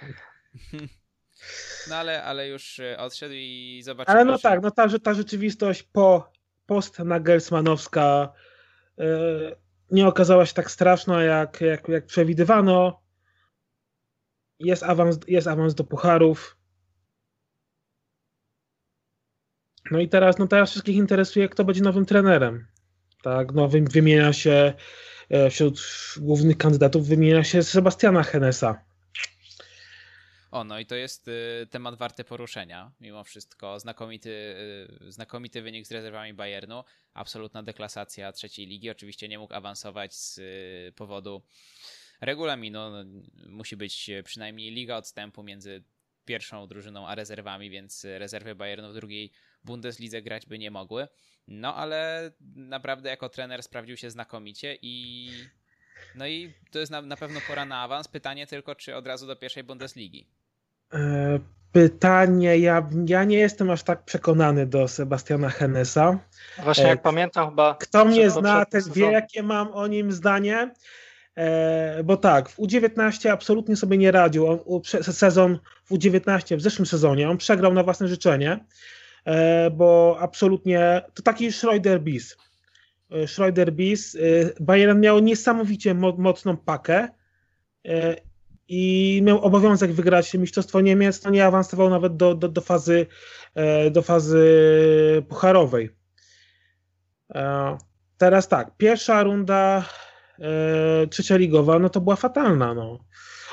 [1.88, 4.16] No ale, ale już e, odszedł i zobaczymy.
[4.16, 6.32] Ale no tak, no ta, ta rzeczywistość po
[6.68, 8.32] post-Nagelsmanowska
[8.98, 9.04] e,
[9.90, 13.02] nie okazała się tak straszna, jak, jak, jak przewidywano.
[14.58, 16.56] Jest awans, jest awans do pucharów.
[19.90, 22.66] No i teraz, no teraz wszystkich interesuje, kto będzie nowym trenerem.
[23.22, 24.72] Tak, nowym wymienia się
[25.30, 25.80] e, wśród
[26.20, 28.87] głównych kandydatów wymienia się Sebastiana Henesa.
[30.50, 33.80] O, no i to jest y, temat warty poruszenia, mimo wszystko.
[33.80, 36.84] Znakomity, y, znakomity wynik z rezerwami Bayernu,
[37.14, 38.90] absolutna deklasacja trzeciej ligi.
[38.90, 41.42] Oczywiście nie mógł awansować z y, powodu
[42.20, 42.78] regulaminu.
[42.90, 43.04] No,
[43.48, 45.84] musi być przynajmniej liga odstępu między
[46.24, 49.32] pierwszą drużyną a rezerwami, więc rezerwy Bayernu w drugiej
[49.64, 51.08] Bundeslidze grać by nie mogły.
[51.46, 55.30] No ale naprawdę jako trener sprawdził się znakomicie i
[56.14, 58.08] no i to jest na, na pewno pora na awans.
[58.08, 60.26] Pytanie tylko, czy od razu do pierwszej Bundesligi.
[60.94, 61.38] E,
[61.72, 66.18] pytanie, ja, ja nie jestem aż tak przekonany do Sebastiana Henesa.
[66.62, 67.74] Właśnie jak e, pamiętam chyba...
[67.74, 70.74] Kto mnie zna, ten wie jakie mam o nim zdanie.
[71.36, 74.46] E, bo tak, w U19 absolutnie sobie nie radził.
[74.46, 74.60] On,
[75.02, 78.64] sezon w U19 w zeszłym sezonie on przegrał na własne życzenie,
[79.72, 82.36] bo absolutnie to taki Schroeder bis.
[83.26, 84.16] Schroeder bis.
[84.60, 87.08] Bayern miał niesamowicie mocną pakę
[88.68, 93.06] i miał obowiązek wygrać Mistrzostwo Niemiec, to nie awansował nawet do, do, do, fazy,
[93.54, 94.42] e, do fazy
[95.28, 95.90] pucharowej.
[97.34, 97.76] E,
[98.18, 99.84] teraz tak, pierwsza runda
[100.38, 102.74] e, trzecia ligowa, no to była fatalna.
[102.74, 102.98] No.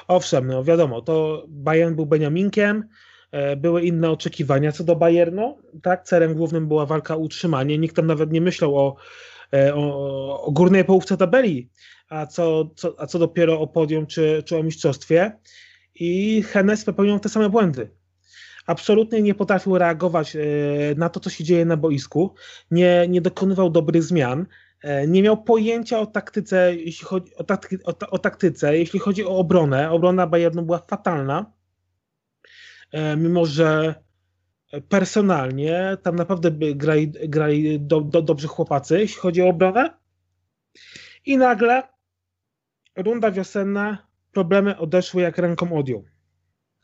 [0.08, 2.88] Owszem, no wiadomo, to Bayern był Beniaminkiem,
[3.58, 8.08] były inne oczekiwania co do Bayernu, tak, celem głównym była walka o utrzymanie, nikt tam
[8.08, 8.96] nawet nie myślał o,
[9.74, 11.70] o, o górnej połówce tabeli,
[12.10, 15.38] a co, co, a co dopiero o podium czy, czy o mistrzostwie.
[15.96, 17.90] I Hennes popełniał te same błędy.
[18.66, 20.40] Absolutnie nie potrafił reagować e,
[20.98, 22.34] na to, co się dzieje na boisku,
[22.72, 24.46] nie, nie dokonywał dobrych zmian,
[24.82, 29.26] e, nie miał pojęcia o taktyce, jeśli chodzi o, takty, o, o taktyce, jeśli chodzi
[29.26, 29.92] o obronę.
[29.92, 31.52] Obrona Bayernu była fatalna,
[32.92, 33.96] e, mimo że
[34.82, 39.98] personalnie tam naprawdę grali, grali do, do, dobrzy chłopacy, jeśli chodzi o obronę.
[41.26, 41.84] I nagle
[42.96, 46.06] runda wiosenna, problemy odeszły jak ręką odjął.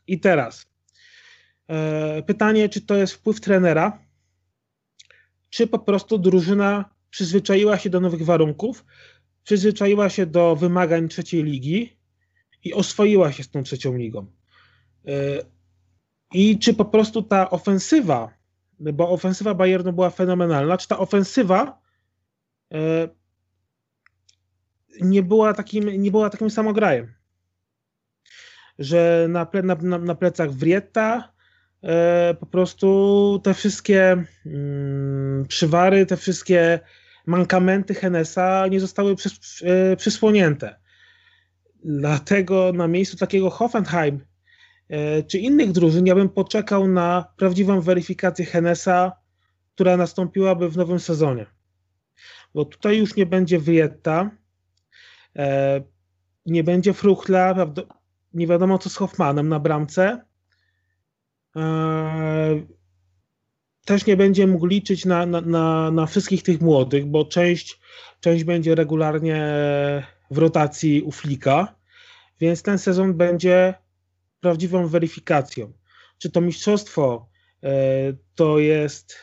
[0.06, 0.66] I teraz
[1.68, 3.98] e, pytanie, czy to jest wpływ trenera,
[5.50, 8.84] czy po prostu drużyna przyzwyczaiła się do nowych warunków,
[9.44, 11.96] przyzwyczaiła się do wymagań trzeciej ligi
[12.64, 14.26] i oswoiła się z tą trzecią ligą.
[15.06, 15.12] E,
[16.34, 18.34] I czy po prostu ta ofensywa,
[18.78, 21.80] bo ofensywa Bayernu była fenomenalna, czy ta ofensywa
[22.74, 23.08] e,
[25.00, 27.14] nie była takim, nie była takim samograjem?
[28.78, 31.32] Że na, ple, na, na plecach Wrietta
[31.82, 36.80] e, po prostu te wszystkie mm, przywary, te wszystkie
[37.26, 39.14] mankamenty Henesa nie zostały
[39.62, 40.76] e, przysłonięte.
[41.84, 44.31] Dlatego na miejscu takiego Hoffenheim
[45.28, 49.12] czy innych drużyn ja bym poczekał na prawdziwą weryfikację Henesa,
[49.74, 51.46] która nastąpiłaby w nowym sezonie.
[52.54, 54.30] Bo tutaj już nie będzie Wyjetta,
[55.36, 55.82] e,
[56.46, 57.54] nie będzie Fruchla,
[58.34, 60.24] nie wiadomo co z Hoffmanem na bramce.
[63.84, 67.80] Też nie będzie mógł liczyć na, na, na, na wszystkich tych młodych, bo część,
[68.20, 69.52] część będzie regularnie
[70.30, 71.74] w rotacji u Flika,
[72.40, 73.74] więc ten sezon będzie
[74.42, 75.72] prawdziwą weryfikacją.
[76.18, 77.28] Czy to mistrzostwo
[77.62, 77.68] e,
[78.34, 79.18] to jest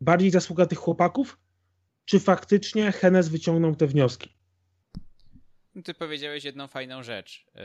[0.00, 1.38] bardziej zasługa tych chłopaków,
[2.04, 4.32] czy faktycznie Hennes wyciągnął te wnioski?
[5.84, 7.46] Ty powiedziałeś jedną fajną rzecz.
[7.54, 7.62] Yy,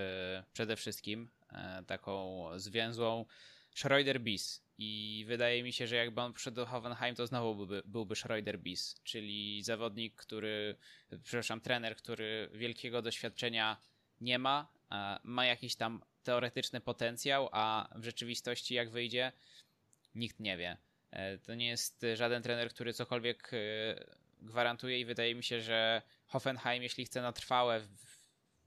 [0.53, 3.25] przede wszystkim yy, taką zwięzłą
[3.75, 4.63] Schroeder Bis.
[4.77, 8.59] I wydaje mi się, że jakby on przyszedł do Hoffenheim, to znowu byłby, byłby Schroeder
[8.59, 10.75] Bis, czyli zawodnik, który,
[11.23, 13.77] przepraszam, trener, który wielkiego doświadczenia
[14.23, 14.67] nie ma,
[15.23, 19.31] ma jakiś tam teoretyczny potencjał, a w rzeczywistości jak wyjdzie,
[20.15, 20.77] nikt nie wie.
[21.11, 23.57] E, to nie jest żaden trener, który cokolwiek e,
[24.41, 27.81] gwarantuje i wydaje mi się, że Hoffenheim, jeśli chce na trwałe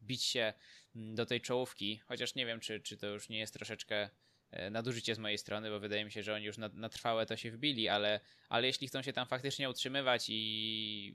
[0.02, 0.52] bić się
[0.94, 4.10] do tej czołówki, chociaż nie wiem, czy, czy to już nie jest troszeczkę
[4.50, 7.26] E, nadużycie z mojej strony, bo wydaje mi się, że oni już na, na trwałe
[7.26, 11.14] to się wbili, ale, ale jeśli chcą się tam faktycznie utrzymywać i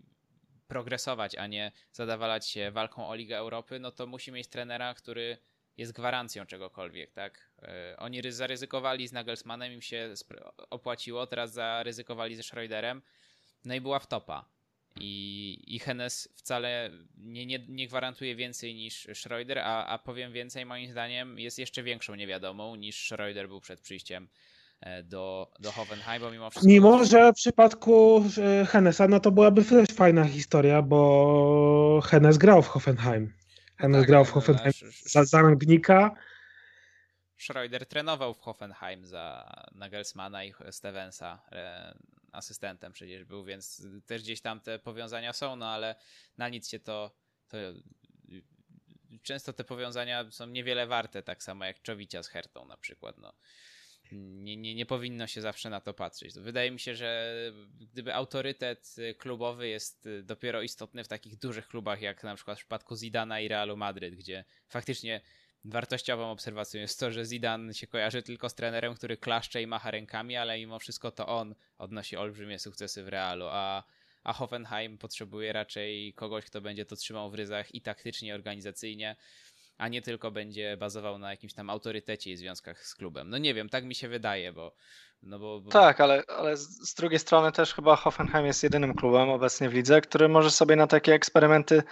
[0.72, 5.38] progresować, a nie zadawalać się walką o Ligę Europy, no to musi mieć trenera, który
[5.78, 7.52] jest gwarancją czegokolwiek, tak?
[7.62, 10.14] E, oni zaryzykowali z Nagelsmannem, im się
[10.70, 13.02] opłaciło, teraz zaryzykowali ze Schroederem,
[13.66, 14.46] no i była wtopa.
[15.00, 20.66] I, i Hennes wcale nie, nie, nie gwarantuje więcej niż Schroeder, a, a powiem więcej,
[20.66, 24.28] moim zdaniem jest jeszcze większą niewiadomą niż Schroeder był przed przyjściem
[25.04, 26.68] do, do Hoffenheim, bo mimo wszystko...
[26.68, 28.26] Mimo, że w przypadku
[28.62, 33.34] e, Hennesa, no to byłaby też fajna historia, bo Hennes grał w Hoffenheim.
[33.78, 34.74] Hennes tak, grał w Hoffenheim
[35.06, 36.16] za Zarangnika.
[37.38, 41.42] Schroeder trenował w Hoffenheim za Nagelsmana i Stevensa.
[41.52, 41.94] E,
[42.32, 45.96] asystentem przecież był, więc też gdzieś tam te powiązania są, no ale
[46.38, 47.16] na nic się to,
[47.48, 47.58] to
[49.22, 53.34] często te powiązania są niewiele warte, tak samo jak Czowicia z Hertą na przykład, no.
[54.12, 56.34] Nie, nie, nie powinno się zawsze na to patrzeć.
[56.34, 57.34] Wydaje mi się, że
[57.80, 62.96] gdyby autorytet klubowy jest dopiero istotny w takich dużych klubach, jak na przykład w przypadku
[62.96, 65.22] Zidana i Realu Madryt, gdzie faktycznie
[65.66, 69.92] wartościową obserwacją jest to, że Zidane się kojarzy tylko z trenerem, który klaszcze i macha
[69.92, 73.84] rękami, ale mimo wszystko to on odnosi olbrzymie sukcesy w Realu, a,
[74.24, 79.16] a Hoffenheim potrzebuje raczej kogoś, kto będzie to trzymał w ryzach i taktycznie, i organizacyjnie,
[79.78, 83.30] a nie tylko będzie bazował na jakimś tam autorytecie i związkach z klubem.
[83.30, 84.76] No nie wiem, tak mi się wydaje, bo...
[85.24, 85.72] No bo, bo...
[85.72, 90.02] Tak, ale, ale z drugiej strony też chyba Hoffenheim jest jedynym klubem obecnie w lidze,
[90.02, 91.84] który może sobie na takie eksperymenty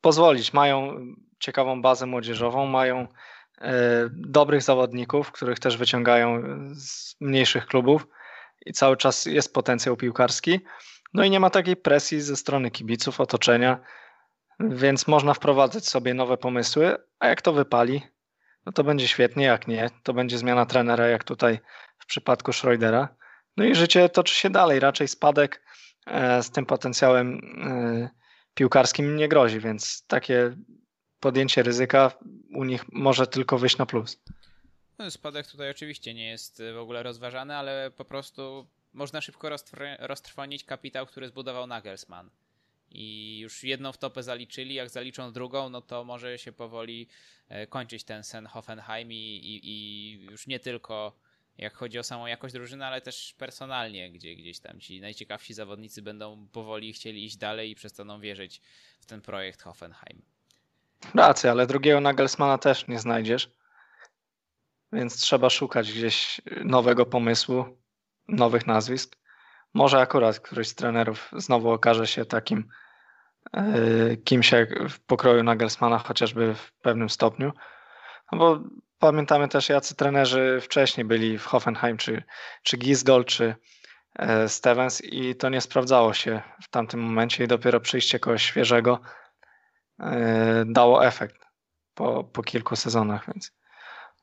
[0.00, 0.52] pozwolić.
[0.52, 0.96] Mają
[1.38, 3.08] ciekawą bazę młodzieżową, mają
[3.60, 6.42] e, dobrych zawodników, których też wyciągają
[6.74, 8.06] z mniejszych klubów
[8.66, 10.60] i cały czas jest potencjał piłkarski.
[11.14, 13.80] No i nie ma takiej presji ze strony kibiców, otoczenia,
[14.60, 18.02] więc można wprowadzać sobie nowe pomysły, a jak to wypali,
[18.66, 21.58] no to będzie świetnie, jak nie, to będzie zmiana trenera, jak tutaj
[21.98, 23.16] w przypadku Schroedera.
[23.56, 25.62] No i życie toczy się dalej, raczej spadek
[26.06, 28.10] e, z tym potencjałem e,
[28.54, 30.56] piłkarskim nie grozi, więc takie
[31.20, 32.10] podjęcie ryzyka
[32.54, 34.22] u nich może tylko wyjść na plus.
[34.98, 39.48] No, spadek tutaj oczywiście nie jest w ogóle rozważany, ale po prostu można szybko
[39.98, 42.30] roztrwonić kapitał, który zbudował Nagelsmann.
[42.90, 47.08] I już jedną wtopę zaliczyli, jak zaliczą drugą, no to może się powoli
[47.48, 51.12] e, kończyć ten sen Hoffenheim i, i, i już nie tylko
[51.58, 56.02] jak chodzi o samą jakość drużyny, ale też personalnie, gdzie gdzieś tam ci najciekawsi zawodnicy
[56.02, 58.60] będą powoli chcieli iść dalej i przestaną wierzyć
[59.00, 60.22] w ten projekt Hoffenheim.
[61.14, 63.50] Racja, ale drugiego Nagelsmana też nie znajdziesz.
[64.92, 67.64] Więc trzeba szukać gdzieś nowego pomysłu,
[68.28, 69.16] nowych nazwisk.
[69.74, 72.68] Może akurat któryś z trenerów znowu okaże się takim
[73.54, 77.52] yy, kimś jak w pokroju Nagelsmana, chociażby w pewnym stopniu.
[78.32, 78.60] No bo
[78.98, 82.22] pamiętamy też, jacy trenerzy wcześniej byli w Hoffenheim, czy,
[82.62, 83.54] czy Gisdol, czy,
[84.18, 89.00] e, Stevens i to nie sprawdzało się w tamtym momencie i dopiero przyjście kogoś świeżego
[90.00, 91.36] e, dało efekt
[91.94, 93.52] po, po kilku sezonach, więc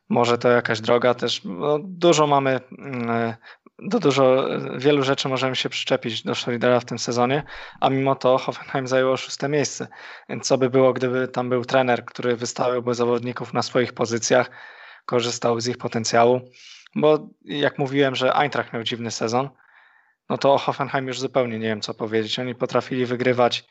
[0.09, 1.41] może to jakaś droga też.
[1.43, 3.35] No, dużo mamy, mm,
[3.79, 4.47] do dużo,
[4.77, 7.43] wielu rzeczy możemy się przyczepić do Schroedera w tym sezonie,
[7.81, 9.87] a mimo to Hoffenheim zajęło szóste miejsce.
[10.29, 14.49] Więc co by było, gdyby tam był trener, który wystawiłby zawodników na swoich pozycjach,
[15.05, 16.41] korzystał z ich potencjału,
[16.95, 19.49] bo jak mówiłem, że Eintracht miał dziwny sezon,
[20.29, 22.39] no to o Hoffenheim już zupełnie nie wiem co powiedzieć.
[22.39, 23.65] Oni potrafili wygrywać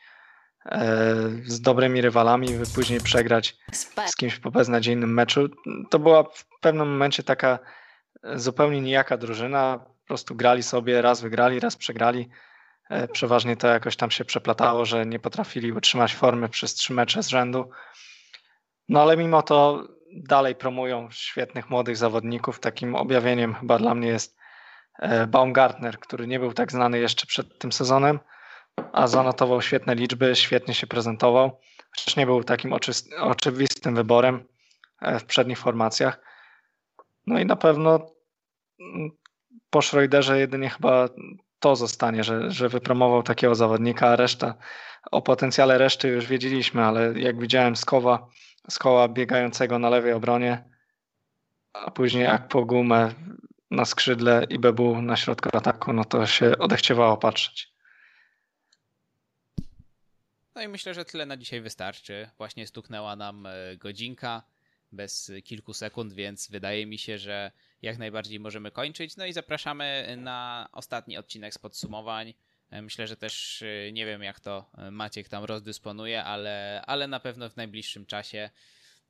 [0.65, 3.57] e, z dobrymi rywalami, by później przegrać
[4.05, 5.49] z kimś po beznadziejnym meczu.
[5.89, 7.59] To była w pewnym momencie taka
[8.33, 9.94] zupełnie nijaka drużyna.
[10.05, 12.29] Po prostu grali sobie, raz wygrali, raz przegrali.
[12.89, 17.23] E, przeważnie to jakoś tam się przeplatało, że nie potrafili utrzymać formy przez trzy mecze
[17.23, 17.69] z rzędu.
[18.89, 22.59] No ale mimo to dalej promują świetnych młodych zawodników.
[22.59, 24.37] Takim objawieniem chyba dla mnie jest
[24.99, 28.19] e, Baumgartner, który nie był tak znany jeszcze przed tym sezonem,
[28.93, 31.59] a zanotował świetne liczby, świetnie się prezentował.
[31.95, 32.73] Chociaż nie był takim
[33.19, 34.47] oczywistym wyborem
[35.01, 36.21] e, w przednich formacjach.
[37.27, 37.99] No i na pewno
[38.79, 39.11] mm,
[39.75, 41.09] po Schroederze jedynie chyba
[41.59, 44.55] to zostanie, że, że wypromował takiego zawodnika, a reszta,
[45.11, 48.27] o potencjale reszty już wiedzieliśmy, ale jak widziałem Skowa,
[48.69, 50.69] Skoła biegającego na lewej obronie,
[51.73, 53.13] a później jak po gumę
[53.71, 57.73] na skrzydle i Bebu na środku ataku, no to się odechciewało patrzeć.
[60.55, 62.29] No i myślę, że tyle na dzisiaj wystarczy.
[62.37, 64.43] Właśnie stuknęła nam e, godzinka
[64.91, 67.51] bez kilku sekund, więc wydaje mi się, że
[67.81, 69.17] jak najbardziej możemy kończyć.
[69.17, 72.33] No i zapraszamy na ostatni odcinek z podsumowań.
[72.69, 77.07] E, myślę, że też e, nie wiem, jak to e, Maciek tam rozdysponuje, ale, ale
[77.07, 78.49] na pewno w najbliższym czasie.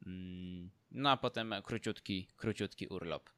[0.05, 3.30] Mm, no a potem króciutki, króciutki urlop.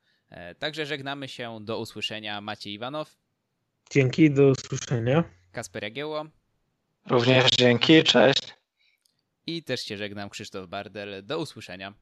[0.60, 1.60] Także żegnamy się.
[1.62, 2.42] Do usłyszenia.
[2.42, 3.18] Maciej Iwanow.
[3.92, 5.24] Dzięki, do usłyszenia.
[5.52, 6.26] Kasper Jagiełło.
[7.06, 8.54] Również dzięki, cześć.
[9.46, 11.26] I też się żegnam, Krzysztof Bardel.
[11.26, 11.94] Do usłyszenia.